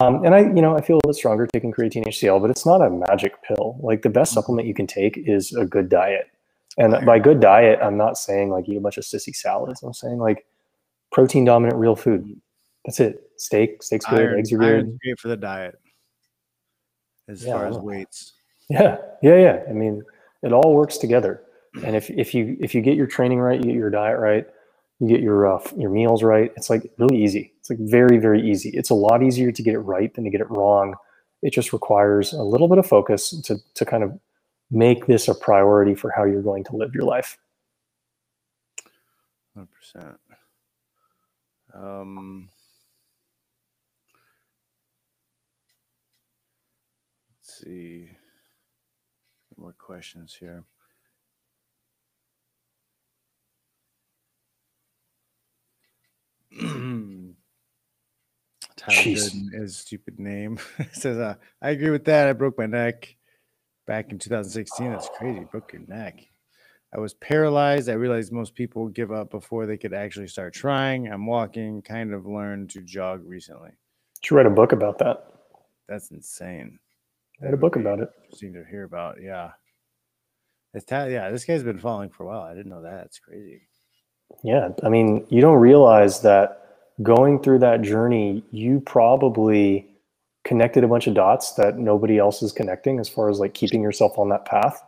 [0.00, 2.64] Um, and I, you know, I feel a bit stronger taking creatine HCl, but it's
[2.66, 3.78] not a magic pill.
[3.80, 4.34] Like the best Mhm.
[4.34, 6.28] supplement you can take is a good diet.
[6.76, 9.82] And by good diet, I'm not saying like eat a bunch of sissy salads.
[9.82, 10.46] I'm saying like
[11.10, 12.40] protein dominant real food.
[12.84, 13.28] That's it.
[13.38, 14.20] Steak, steak's good.
[14.20, 14.98] Iron, eggs are good.
[15.02, 15.76] great for the diet,
[17.28, 18.34] as Yeah, far as weights.
[18.68, 19.62] Yeah, yeah, yeah.
[19.68, 20.04] I mean,
[20.42, 21.42] it all works together.
[21.84, 24.46] And if if you if you get your training right, you get your diet right,
[25.00, 27.52] you get your uh, your meals right, it's like really easy.
[27.60, 28.70] It's like very very easy.
[28.70, 30.94] It's a lot easier to get it right than to get it wrong.
[31.42, 34.18] It just requires a little bit of focus to to kind of
[34.70, 37.38] make this a priority for how you're going to live your life.
[39.54, 40.20] Hundred percent.
[41.74, 42.48] Um,
[47.40, 48.10] let's see.
[49.56, 50.64] More questions here.
[58.90, 60.58] Gooden is a stupid name.
[60.92, 62.28] says, uh, I agree with that.
[62.28, 63.16] I broke my neck
[63.86, 64.90] back in 2016.
[64.90, 65.40] That's crazy.
[65.40, 66.26] You broke your neck.
[66.94, 67.88] I was paralyzed.
[67.88, 71.08] I realized most people give up before they could actually start trying.
[71.08, 73.70] I'm walking, kind of learned to jog recently.
[74.22, 75.24] Should write a book about that.
[75.88, 76.78] That's insane.
[77.42, 78.08] I had a book about it.
[78.24, 79.16] Interesting to hear about.
[79.22, 79.50] Yeah.
[80.74, 82.42] It's ta- yeah, this guy's been following for a while.
[82.42, 83.06] I didn't know that.
[83.06, 83.62] It's crazy.
[84.44, 89.88] Yeah, I mean, you don't realize that going through that journey, you probably
[90.44, 93.82] connected a bunch of dots that nobody else is connecting as far as like keeping
[93.82, 94.82] yourself on that path.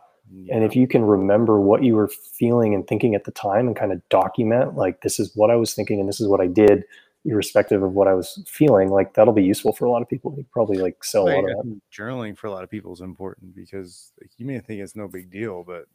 [0.49, 3.75] And if you can remember what you were feeling and thinking at the time and
[3.75, 6.47] kind of document, like, this is what I was thinking and this is what I
[6.47, 6.85] did,
[7.25, 10.33] irrespective of what I was feeling, like, that'll be useful for a lot of people.
[10.37, 11.81] You probably like sell a lot yeah, of that.
[11.93, 15.09] journaling for a lot of people is important because like, you may think it's no
[15.09, 15.87] big deal, but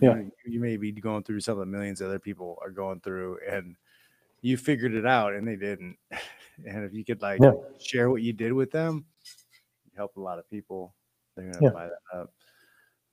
[0.00, 0.16] Yeah.
[0.16, 3.74] you, you may be going through something millions of other people are going through, and
[4.42, 5.96] you figured it out, and they didn't.
[6.66, 7.52] And if you could like Yeah.
[7.78, 9.04] share what you did with them,
[9.84, 10.92] you help a lot of people.
[11.36, 11.70] They're gonna Yeah.
[11.70, 12.32] buy that up.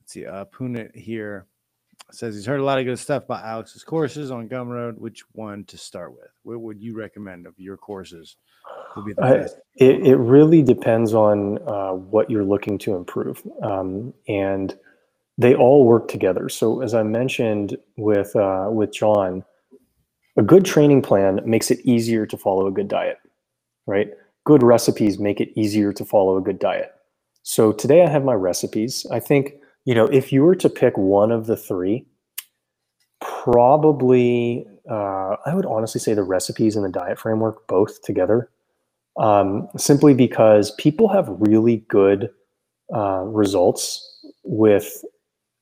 [0.02, 0.26] Let's see.
[0.26, 1.46] Uh, Punit here
[2.12, 4.98] says he's heard a lot of good stuff about Alex's courses on Gumroad.
[4.98, 6.32] Which one to start with?
[6.42, 8.38] What would you recommend of your courses?
[8.96, 9.60] Would be the I- best?
[9.76, 13.44] It, it really depends on uh, what you're looking to improve.
[13.62, 14.76] Um, and
[15.38, 16.50] they all work together.
[16.50, 19.44] So as I mentioned with uh, with Jon,
[20.38, 23.18] a good training plan makes it easier to follow a good diet,
[23.86, 24.10] right?
[24.46, 26.92] Good recipes make it easier to follow a good diet.
[27.44, 29.06] So today I have my recipes.
[29.12, 29.56] I think
[29.86, 32.06] you know if you were to pick one of the three,
[33.22, 38.50] probably uh, I would honestly say the recipes and the diet framework both together,
[39.18, 42.30] um, simply because people have really good
[42.96, 44.02] uh, results
[44.44, 45.04] with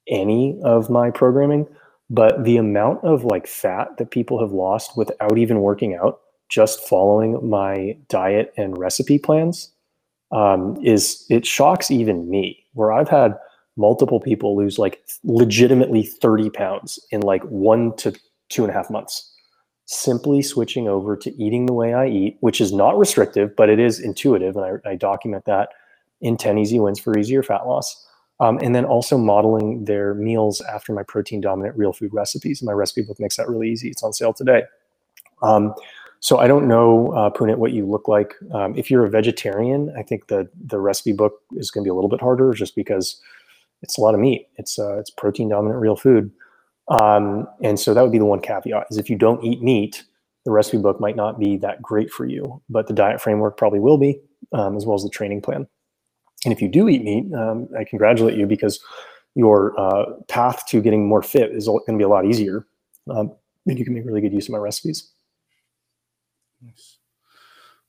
[0.07, 1.67] any of my programming,
[2.09, 6.87] but the amount of like fat that people have lost without even working out, just
[6.87, 9.71] following my diet and recipe plans,
[10.31, 12.65] um, is it shocks even me.
[12.73, 13.37] Where I've had
[13.77, 18.13] multiple people lose like legitimately 30 pounds in like one to
[18.49, 19.33] two and a half months
[19.85, 23.79] simply switching over to eating the way I eat, which is not restrictive, but it
[23.79, 24.55] is intuitive.
[24.55, 25.69] And I, I document that
[26.21, 28.07] in 10 easy wins for easier fat loss.
[28.43, 32.61] Um, and then also modeling their meals after my protein dominant real food recipes.
[32.61, 33.89] My recipe book makes that really easy.
[33.89, 34.63] It's on sale today.
[35.41, 35.73] Um,
[36.19, 38.33] so I don't know, uh, Punit, what you look like.
[38.53, 41.91] Um, if you're a vegetarian, I think the the recipe book is going to be
[41.91, 43.21] a little bit harder, just because
[43.81, 44.47] it's a lot of meat.
[44.55, 46.31] It's uh, it's protein dominant real food,
[46.87, 50.03] um, and so that would be the one caveat: is if you don't eat meat,
[50.45, 53.79] the recipe book might not be that great for you, but the diet framework probably
[53.79, 54.21] will be,
[54.53, 55.67] um, as well as the training plan.
[56.45, 58.79] And if you do eat meat, um, I congratulate you because
[59.35, 62.67] your uh, path to getting more fit is going to be a lot easier.
[63.09, 63.33] Um,
[63.65, 65.11] and you can make really good use of my recipes.
[66.61, 66.97] Nice.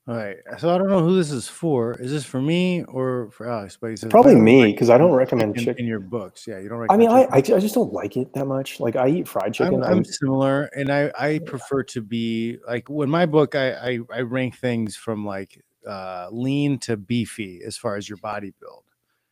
[0.07, 0.37] All right.
[0.59, 1.95] So I don't know who this is for.
[1.95, 3.79] Is this for me or for Alex?
[3.81, 6.47] But says Probably "I don't me like because I don't recommend chicken in your books.
[6.47, 6.91] Yeah, you don't.
[6.91, 7.23] I mean, I.
[7.23, 8.81] I, I just don't like it that much.
[8.81, 9.83] Like I eat fried chicken.
[9.83, 13.99] I'm, I'm similar, and I I prefer to be like when my book I I,
[14.13, 18.85] I rank things from like uh, lean to beefy as far as your body build.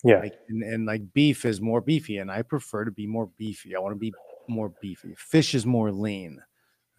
[0.04, 3.26] yeah, Like and, and like beef is more beefy, and I prefer to be more
[3.38, 3.76] beefy.
[3.76, 4.12] I want to be
[4.48, 5.14] more beefy.
[5.16, 6.42] Fish is more lean,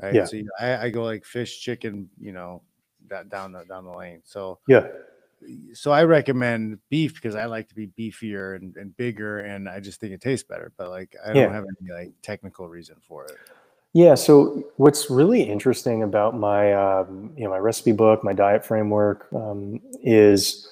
[0.01, 0.16] right?
[0.16, 0.26] Yeah.
[0.26, 2.64] So you know, I, I go like fish, chicken, you know,
[3.08, 4.22] that down the down the lane.
[4.24, 4.88] So yeah,
[5.74, 9.80] so I recommend beef because I like to be beefier and, and bigger, and I
[9.80, 10.72] just think it tastes better.
[10.78, 11.54] But like I don't Yeah.
[11.54, 13.38] have any like technical reason for it.
[13.94, 14.16] Yeah.
[14.16, 19.28] So what's really interesting about my um, you know my recipe book, my diet framework,
[19.34, 20.68] um, is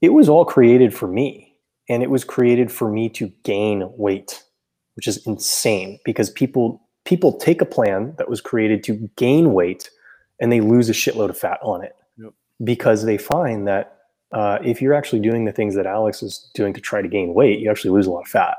[0.00, 1.54] it was all created for me,
[1.88, 4.42] and it was created for me to gain weight,
[4.94, 9.90] which is insane because people people take a plan that was created to gain weight,
[10.40, 12.32] and they lose a shitload of fat on it Yep.
[12.62, 13.98] because they find that
[14.32, 17.34] uh, if you're actually doing the things that Alex is doing to try to gain
[17.34, 18.56] weight, you actually lose a lot of fat.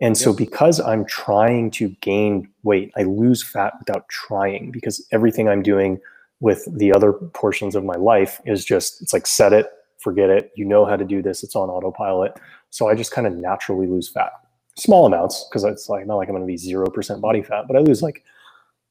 [0.00, 5.48] And so, because I'm trying to gain weight, I lose fat without trying because everything
[5.48, 6.00] I'm doing
[6.40, 10.50] with the other portions of my life is just, it's like set it, forget it.
[10.56, 12.34] You know how to do this, it's on autopilot.
[12.70, 14.32] So, I just kind of naturally lose fat.
[14.76, 17.76] Small amounts because it's like not like I'm going to be 0% body fat, but
[17.76, 18.24] I lose like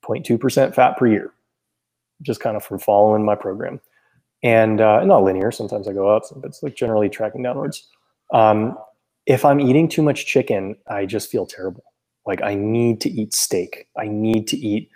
[0.03, 1.33] 0.2% fat per year
[2.23, 3.79] just kind of from following my program.
[4.41, 5.51] And uh, not linear.
[5.51, 7.87] Sometimes I go up, but it's like generally tracking downwards.
[8.33, 8.77] Um,
[9.25, 11.83] if I'm eating too much chicken, I just feel terrible.
[12.25, 13.87] Like I need to eat steak.
[13.97, 14.89] I need to eat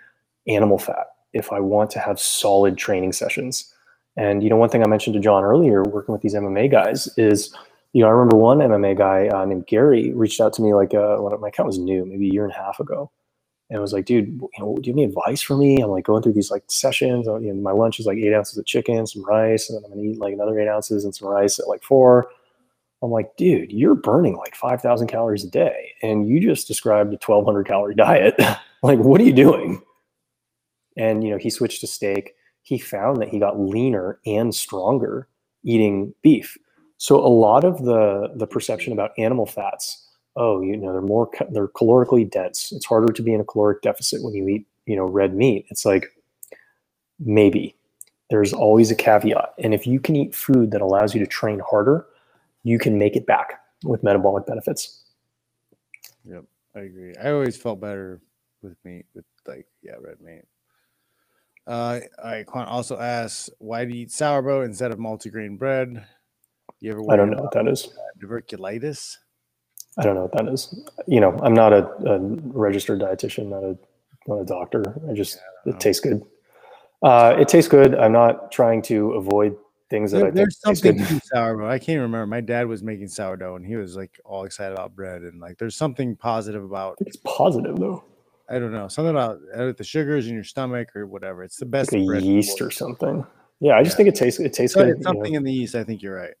[0.46, 3.72] animal fat if I want to have solid training sessions.
[4.16, 7.08] And you know, one thing I mentioned to Jon earlier, working with these MMA guys,
[7.16, 7.54] is
[7.92, 10.94] you know I remember one MMA guy uh, named Gary reached out to me like
[10.94, 13.10] uh, when my account was new, maybe a year and a half ago,
[13.70, 15.78] and was like, dude, you know, do you have any advice for me?
[15.82, 17.28] I'm like going through these like sessions.
[17.28, 19.84] uh, You know, my lunch is like eight ounces of chicken, some rice, and then
[19.90, 22.28] I'm gonna eat like another eight ounces and some rice at like four.
[23.02, 27.18] I'm like, dude, you're burning like 5,000 calories a day, and you just described a
[27.24, 28.34] 1,200 calorie diet.
[28.82, 29.82] like, what are you doing?
[30.96, 32.34] And you know, he switched to steak.
[32.62, 35.28] He found that he got leaner and stronger
[35.62, 36.58] eating beef.
[36.96, 41.28] So a lot of the the perception about animal fats oh, you know, they're more
[41.50, 42.72] they're calorically dense.
[42.72, 45.66] It's harder to be in a caloric deficit when you eat, you know, red meat.
[45.68, 46.06] It's like
[47.18, 47.74] maybe
[48.30, 49.52] there's always a caveat.
[49.58, 52.06] And if you can eat food that allows you to train harder,
[52.68, 55.04] you can make it back with metabolic benefits.
[56.24, 56.44] Yep,
[56.76, 57.14] I agree.
[57.16, 58.20] I always felt better
[58.62, 60.42] with meat, with like yeah, red meat.
[61.66, 62.00] Uh.
[62.46, 66.04] Quan also asks, why do you eat sourdough instead of multigrain bread?
[66.80, 67.86] You ever I don't know what that is.
[67.86, 69.16] about diverticulitis?
[69.98, 70.78] I don't know what that is.
[71.06, 73.78] You know, I'm not a, a registered dietitian, not a
[74.26, 74.84] not a doctor.
[75.10, 75.72] I just know.
[75.72, 76.22] it tastes good.
[77.02, 77.94] Uh, it tastes good.
[77.94, 79.56] I'm not trying to avoid
[79.90, 81.68] things that There- I think there's something to sourdough.
[81.68, 82.26] I can't remember.
[82.26, 85.58] My dad was making sourdough, and he was like all excited about bread, and like
[85.58, 86.96] there's something positive about.
[87.00, 88.04] It's positive though.
[88.50, 91.42] I don't know something about uh, the sugars in your stomach or whatever.
[91.42, 93.26] It's the best like yeast or something.
[93.60, 93.96] Yeah, I just Yeah.
[94.04, 94.90] think it tastes it tastes So good.
[94.90, 95.10] it's you know.
[95.10, 95.74] something in the yeast.
[95.74, 96.34] I think you're right.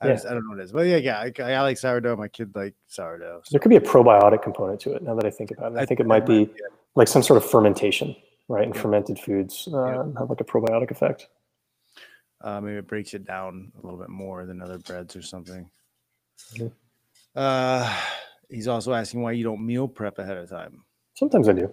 [0.00, 0.12] I, Yeah.
[0.14, 2.16] just, I don't know what it is, but yeah, yeah, I, I like sourdough.
[2.16, 3.42] My kid like sourdough.
[3.44, 5.02] so There could be a probiotic component to it.
[5.02, 6.50] Now that I think about it, I, think it might be
[6.96, 8.16] like some sort of fermentation,
[8.48, 8.64] right?
[8.64, 8.80] And Yeah.
[8.82, 11.28] fermented foods uh, have like a probiotic effect.
[12.44, 15.68] Uh, maybe it breaks it down a little bit more than other breads or something.
[16.52, 16.70] Mhm.
[17.34, 18.00] Uh,
[18.50, 20.84] he's also asking why you don't meal prep ahead of time.
[21.14, 21.72] Sometimes I do,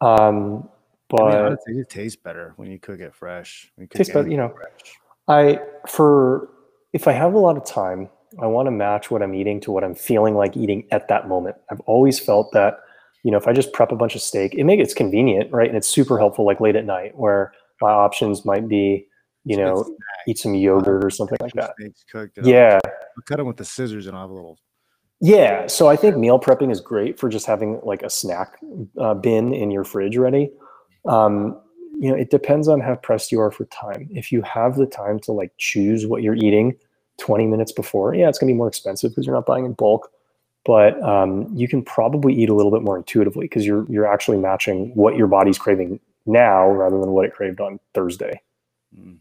[0.00, 0.68] um,
[1.08, 3.70] but I mean, honestly, it tastes better when you cook it fresh.
[3.76, 4.48] When Tastes better, you know.
[4.48, 4.98] fresh.
[5.28, 6.48] I for
[6.92, 9.70] if I have a lot of time, I want to match what I'm eating to
[9.70, 11.56] what I'm feeling like eating at that moment.
[11.70, 12.80] I've always felt that,
[13.22, 15.68] you know, if I just prep a bunch of steak, it makes it's convenient, right?
[15.68, 19.06] And it's super helpful like late at night where my options might be,
[19.44, 21.74] you It's know, eat some yogurt or something like that.
[22.10, 22.38] cooked.
[22.42, 22.78] Yeah.
[22.84, 24.58] I'll cut them with the scissors and I'll have a little.
[25.20, 28.58] Yeah, so I think meal prepping is great for just having like a snack
[28.98, 30.50] uh, bin in your fridge ready.
[31.06, 31.60] Um,
[31.98, 34.08] you know, it depends on how pressed you are for time.
[34.10, 36.76] If you have the time to like choose what you're eating
[37.18, 40.10] 20 minutes before, yeah, it's gonna be more expensive because you're not buying in bulk.
[40.64, 44.38] But um, you can probably eat a little bit more intuitively because you're you're actually
[44.38, 48.40] matching what your body's craving now rather than what it craved on Thursday.
[48.96, 49.18] Mm.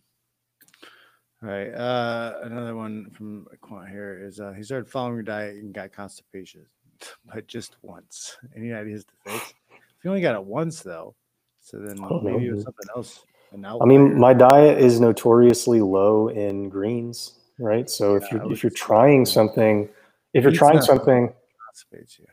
[1.43, 1.73] All right.
[1.73, 5.91] Uh, another one from Quant here is uh, he started following your diet and got
[5.91, 6.65] constipation,
[7.25, 8.37] but just once.
[8.55, 9.49] Any ideas to fix?
[9.71, 11.15] If you only got it once though,
[11.59, 13.25] so then know, maybe it was something else.
[13.53, 17.89] I mean, my diet is notoriously low in greens, right?
[17.89, 19.89] So if Yeah, I you're if you're trying something,
[20.33, 21.33] if you're trying something something,
[21.69, 22.25] constipates you.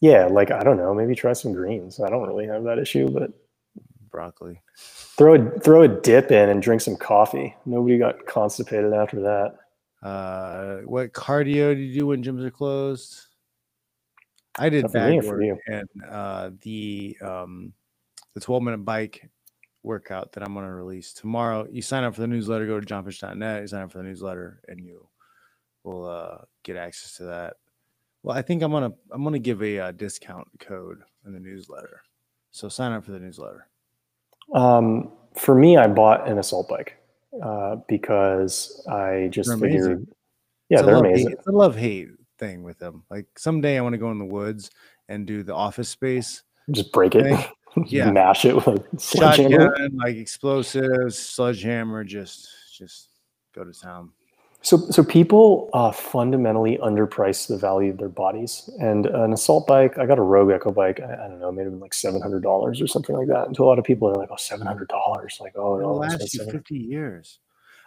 [0.00, 2.00] yeah, like I don't know, maybe try some greens.
[2.00, 3.32] I don't really have that issue, but
[4.16, 4.62] Broccoli.
[4.74, 7.54] throw a throw a dip in and drink some coffee.
[7.66, 9.58] Nobody got constipated after that.
[10.02, 13.26] Uh, what cardio do you do when gyms are closed?
[14.58, 15.58] I did bag work you?
[15.68, 17.74] and uh, the um,
[18.32, 19.28] the 12 minute bike
[19.82, 21.66] workout that I'm going to release tomorrow.
[21.70, 24.62] You sign up for the newsletter, go to jonfitch.net, you sign up for the newsletter,
[24.66, 25.06] and you
[25.84, 27.56] will uh, get access to that.
[28.22, 32.00] Well, I think I'm gonna I'm gonna give a uh, discount code in the newsletter,
[32.50, 33.68] so sign up for the newsletter.
[34.54, 36.96] Um, for me, I bought an assault bike
[37.42, 39.80] uh, because I just They're amazing.
[39.82, 40.06] figured,
[40.68, 41.32] yeah, It's they're amazing.
[41.32, 43.04] It's a love hate thing with them.
[43.10, 44.70] Like someday I want to go in the woods
[45.08, 46.42] and do the office space.
[46.70, 47.38] Just break it,
[47.86, 48.10] Yeah.
[48.10, 49.70] mash it with a sledgehammer.
[49.76, 53.08] shotgun, like explosives, sledgehammer, just just
[53.54, 54.10] go to town.
[54.62, 58.68] So, so people uh, fundamentally underprice the value of their bodies.
[58.80, 60.98] And an assault bike, I got a Rogue Echo bike.
[61.00, 63.46] I, I don't know, maybe like seven hundred dollars or something like that.
[63.46, 65.92] And to a lot of people, they're like, "Oh, seven hundred dollars!" Like, "Oh, It'll
[65.92, 67.38] no, last you 50 years.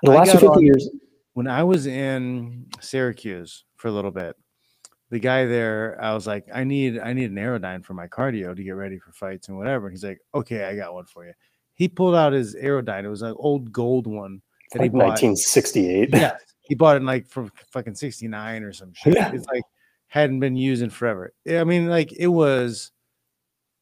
[0.03, 0.89] It'll last you fifty on- years.
[1.34, 4.36] When I was in Syracuse for a little bit,
[5.09, 8.55] the guy there, I was like, I need I need an Aerodyne for my cardio
[8.55, 9.88] to get ready for fights and whatever.
[9.88, 11.34] And he's like, Okay, I got one for you.
[11.76, 13.03] He pulled out his Aerodyne.
[13.03, 14.41] It was an old gold one
[14.74, 15.07] that he bought.
[15.09, 16.09] nineteen sixty-eight.
[16.13, 16.38] yeah,
[16.70, 19.15] he bought it in like from fucking 69 or some shit.
[19.15, 19.32] Yeah.
[19.34, 19.63] It's like
[20.07, 21.34] hadn't been used in forever.
[21.49, 22.91] I mean, like it was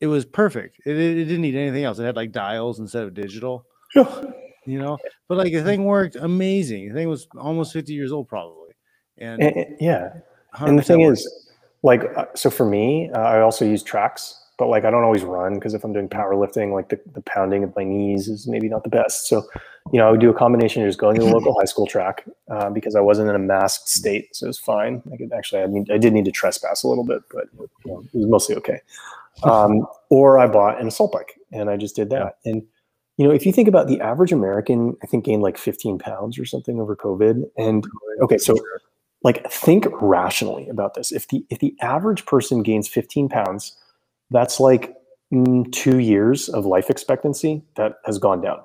[0.01, 0.77] it was perfect.
[0.85, 1.99] It, it, it didn't need anything else.
[1.99, 3.65] It had like dials instead of digital,
[3.95, 4.97] you know.
[5.27, 6.87] But like the thing worked amazing.
[6.89, 8.71] The thing was almost 50 years old probably.
[9.17, 10.13] And, And- and- yeah.
[10.59, 11.19] And the thing worked.
[11.19, 11.51] is,
[11.83, 15.23] like, uh, so for me, uh, I also use tracks, but like, I don't always
[15.23, 18.67] run because if I'm doing powerlifting, like the, the pounding of my knees is maybe
[18.67, 19.27] not the best.
[19.27, 19.43] So,
[19.91, 21.85] you know, I would do a combination of just going to the local high school
[21.85, 25.01] track uh, because I wasn't in a masked state, so it was fine.
[25.13, 27.45] I could actually, I mean, I did need to trespass a little bit, but
[27.85, 28.81] you know, it was mostly okay.
[29.43, 32.37] Um, or I bought an assault bike and I just did that.
[32.43, 32.63] And
[33.17, 36.39] you know, if you think about the average American, I think gained like 15 pounds
[36.39, 37.43] or something over COVID.
[37.57, 37.85] And
[38.21, 38.55] okay, so
[39.23, 43.75] like think rationally about this if the if the average person gains 15 pounds
[44.31, 44.95] that's like
[45.33, 48.59] mm, two years of life expectancy that has gone down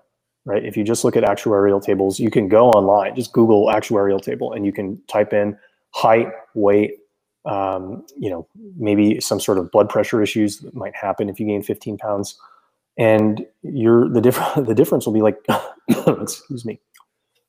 [0.45, 4.21] right if you just look at actuarial tables you can go online just google actuarial
[4.21, 5.57] table and you can type in
[5.91, 6.99] height weight
[7.45, 11.47] um, you know maybe some sort of blood pressure issues that might happen if you
[11.47, 12.39] gain 15 pounds
[12.99, 15.39] and you're the different the difference will be like
[15.89, 16.81] excuse me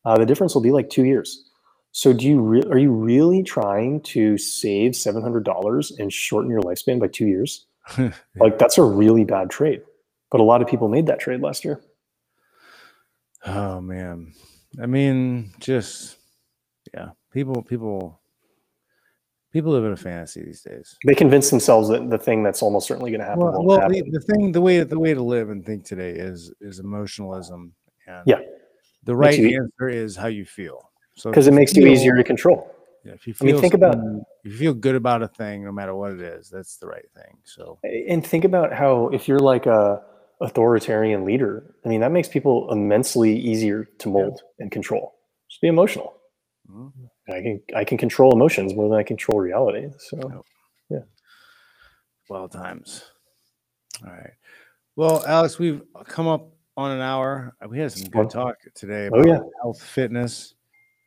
[0.05, 1.49] uh, the difference will be like two years
[1.93, 6.49] so do you re- are you really trying to save seven hundred dollars and shorten
[6.49, 7.65] your lifespan by two years?
[8.39, 9.81] Like that's a really bad trade.
[10.31, 11.79] But a lot of people made that trade last year.
[13.45, 14.33] Oh man.
[14.81, 16.17] I mean, just
[16.93, 17.09] yeah.
[17.31, 18.19] People people
[19.51, 20.95] people live in a fantasy these days.
[21.05, 23.93] They convince themselves that the thing that's almost certainly going to happen Well, well happen.
[24.11, 27.73] the, the thing the way the way to live and think today is is emotionalism
[28.07, 28.39] and Yeah.
[29.03, 30.89] the right answer is how you feel.
[31.15, 32.69] So Because it makes you feel- easier to control.
[33.05, 33.97] Yeah, if you I mean, think about-
[34.45, 37.05] if you feel good about a thing, no matter what it is, that's the right
[37.13, 37.37] thing.
[37.43, 40.01] So And think about how if you're like a
[40.43, 45.15] authoritarian leader, I mean that makes people immensely easier to mold and control.
[45.49, 46.13] Just be emotional.
[46.69, 46.91] Mhm.
[47.29, 49.87] I can I can control emotions more than I control reality.
[49.97, 50.43] So
[50.89, 50.99] yeah.
[52.29, 53.03] Well times.
[54.05, 54.31] All right.
[54.95, 57.55] Well, Alex, we've come up on an hour.
[57.67, 59.39] We had some good talk today Oh, about yeah.
[59.61, 60.53] health, fitness.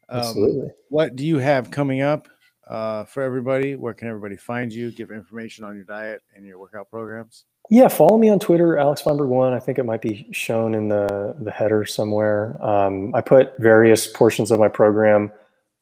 [0.08, 0.68] Um, absolutely.
[0.88, 2.28] what do you have coming up
[2.68, 3.74] uh, for everybody?
[3.74, 4.92] Where can everybody find you?
[4.92, 7.44] Give information on your diet and your workout programs.
[7.68, 9.52] Yeah, follow me on Twitter, Alex Feinberg one.
[9.52, 12.56] I think it might be shown in the the header somewhere.
[12.64, 15.32] Um, I put various portions of my program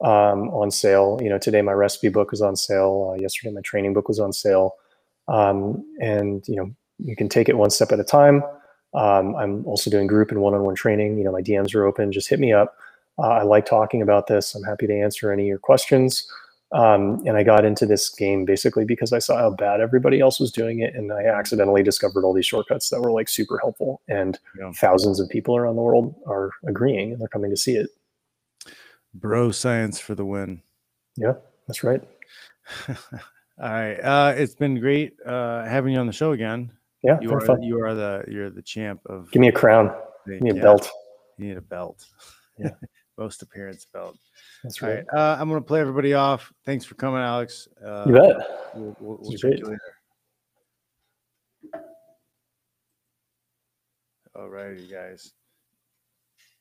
[0.02, 1.18] um, on sale.
[1.22, 3.12] You know, today my recipe book was on sale.
[3.12, 4.76] Uh, yesterday my training book was on sale,
[5.28, 8.42] um, and you know you can take it one step at a time.
[8.94, 11.18] Um, I'm also doing group and one-on-one training.
[11.18, 12.12] You know, my DMs are open.
[12.12, 12.76] Just hit me up.
[13.18, 14.54] Uh, I like talking about this.
[14.54, 16.26] I'm happy to answer any of your questions.
[16.72, 20.40] Um, and I got into this game basically because I saw how bad everybody else
[20.40, 24.00] was doing it, and I accidentally discovered all these shortcuts that were like super helpful.
[24.08, 24.72] And Yeah.
[24.72, 27.90] thousands of people around the world are agreeing and they're coming to see it.
[29.14, 30.62] Bro science for the win.
[31.16, 31.34] Yeah,
[31.68, 32.02] that's right.
[32.88, 32.96] All
[33.70, 33.94] right.
[34.00, 36.72] Uh, it's been great uh, having you on the show again.
[37.04, 37.62] Yeah, You are fun.
[37.62, 39.94] you are the you're the champ of Give me a crown.
[40.26, 40.90] the- Give me a yeah, belt.
[41.38, 42.04] You need a belt.
[42.58, 42.70] Yeah.
[43.18, 44.16] Most appearance belt.
[44.64, 45.04] That's All right.
[45.12, 45.18] right.
[45.18, 46.50] Uh, I'm gonna play everybody off.
[46.64, 47.68] Thanks for coming, Alex.
[47.84, 48.36] Uh, You bet.
[48.74, 49.80] We'll, we'll, we'll is check you later.
[54.34, 55.34] All right, you guys.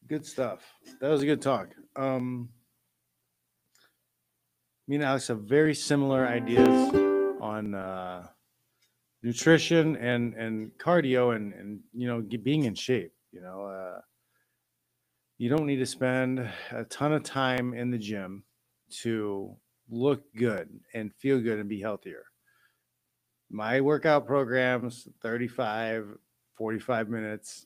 [0.08, 0.62] Good stuff.
[0.99, 1.70] That was a good talk.
[1.95, 2.49] Um,
[4.89, 6.93] me and Alex have very similar ideas
[7.39, 8.28] on uh,
[9.24, 13.14] nutrition and and cardio and and you know being in shape.
[13.32, 14.01] You know, uh,
[15.38, 18.43] you don't need to spend a ton of time in the gym
[19.01, 19.55] to
[19.89, 22.25] look good and feel good and be healthier.
[23.49, 26.17] My workout programs 35,
[26.55, 27.65] 45 minutes,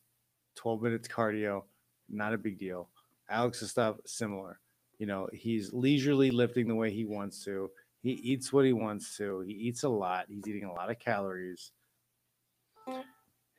[0.56, 1.64] 12 minutes cardio,
[2.10, 2.90] not a big deal.
[3.30, 4.60] Alex's stuff similar.
[4.98, 7.70] You know, he's leisurely lifting the way he wants to.
[8.02, 9.42] He eats what he wants to.
[9.42, 10.26] He eats a lot.
[10.30, 11.72] He's eating a lot of calories.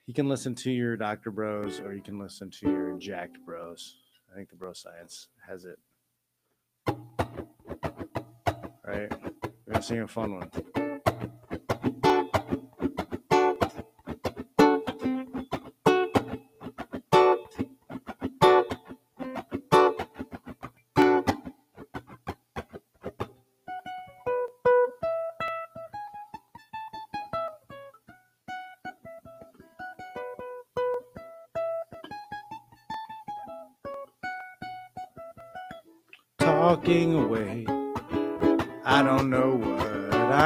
[0.09, 1.31] You can listen to your Dr.
[1.31, 3.97] Bros or you can listen to your Jacked Bros.
[4.33, 5.79] I think the Bro Science has it.
[6.87, 6.97] All
[8.87, 9.13] right.
[9.13, 10.88] We're going to sing a fun one.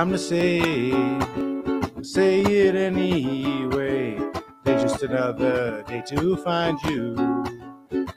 [0.02, 0.90] I'm to say.
[2.02, 4.18] Say it anyway.
[4.64, 7.44] There's just another day to find you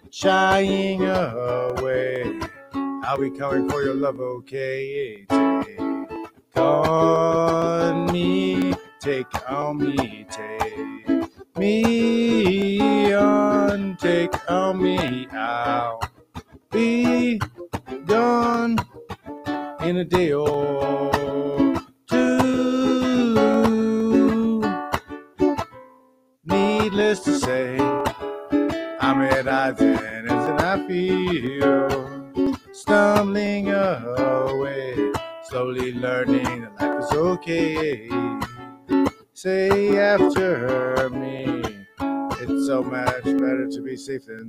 [0.10, 2.40] shying away.
[2.74, 5.28] I'll be coming for your love, okay?
[5.30, 10.15] Take on me, take on me,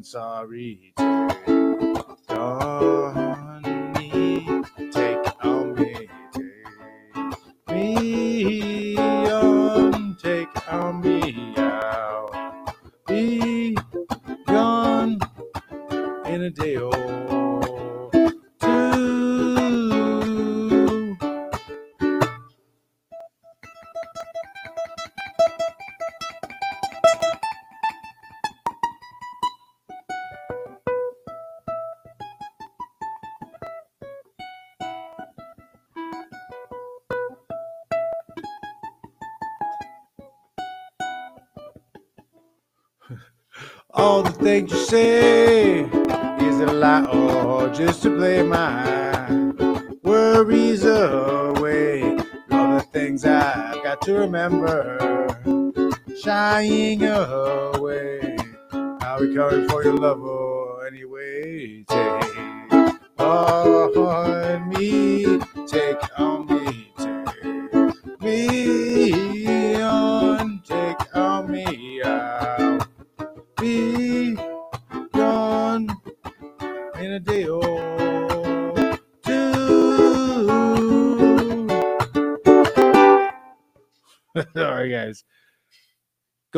[0.06, 0.92] sorry.
[2.28, 2.95] Take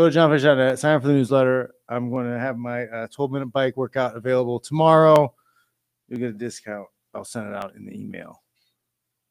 [0.09, 1.75] To jonfitch.net, sign up for the newsletter.
[1.87, 5.35] I'm going to have my uh, 12 minute bike workout available tomorrow.
[6.09, 6.89] You'll get a discount.
[7.13, 8.43] I'll send it out in the email.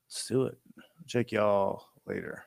[0.07, 0.59] Let's do it.
[1.07, 2.43] Check y'all later.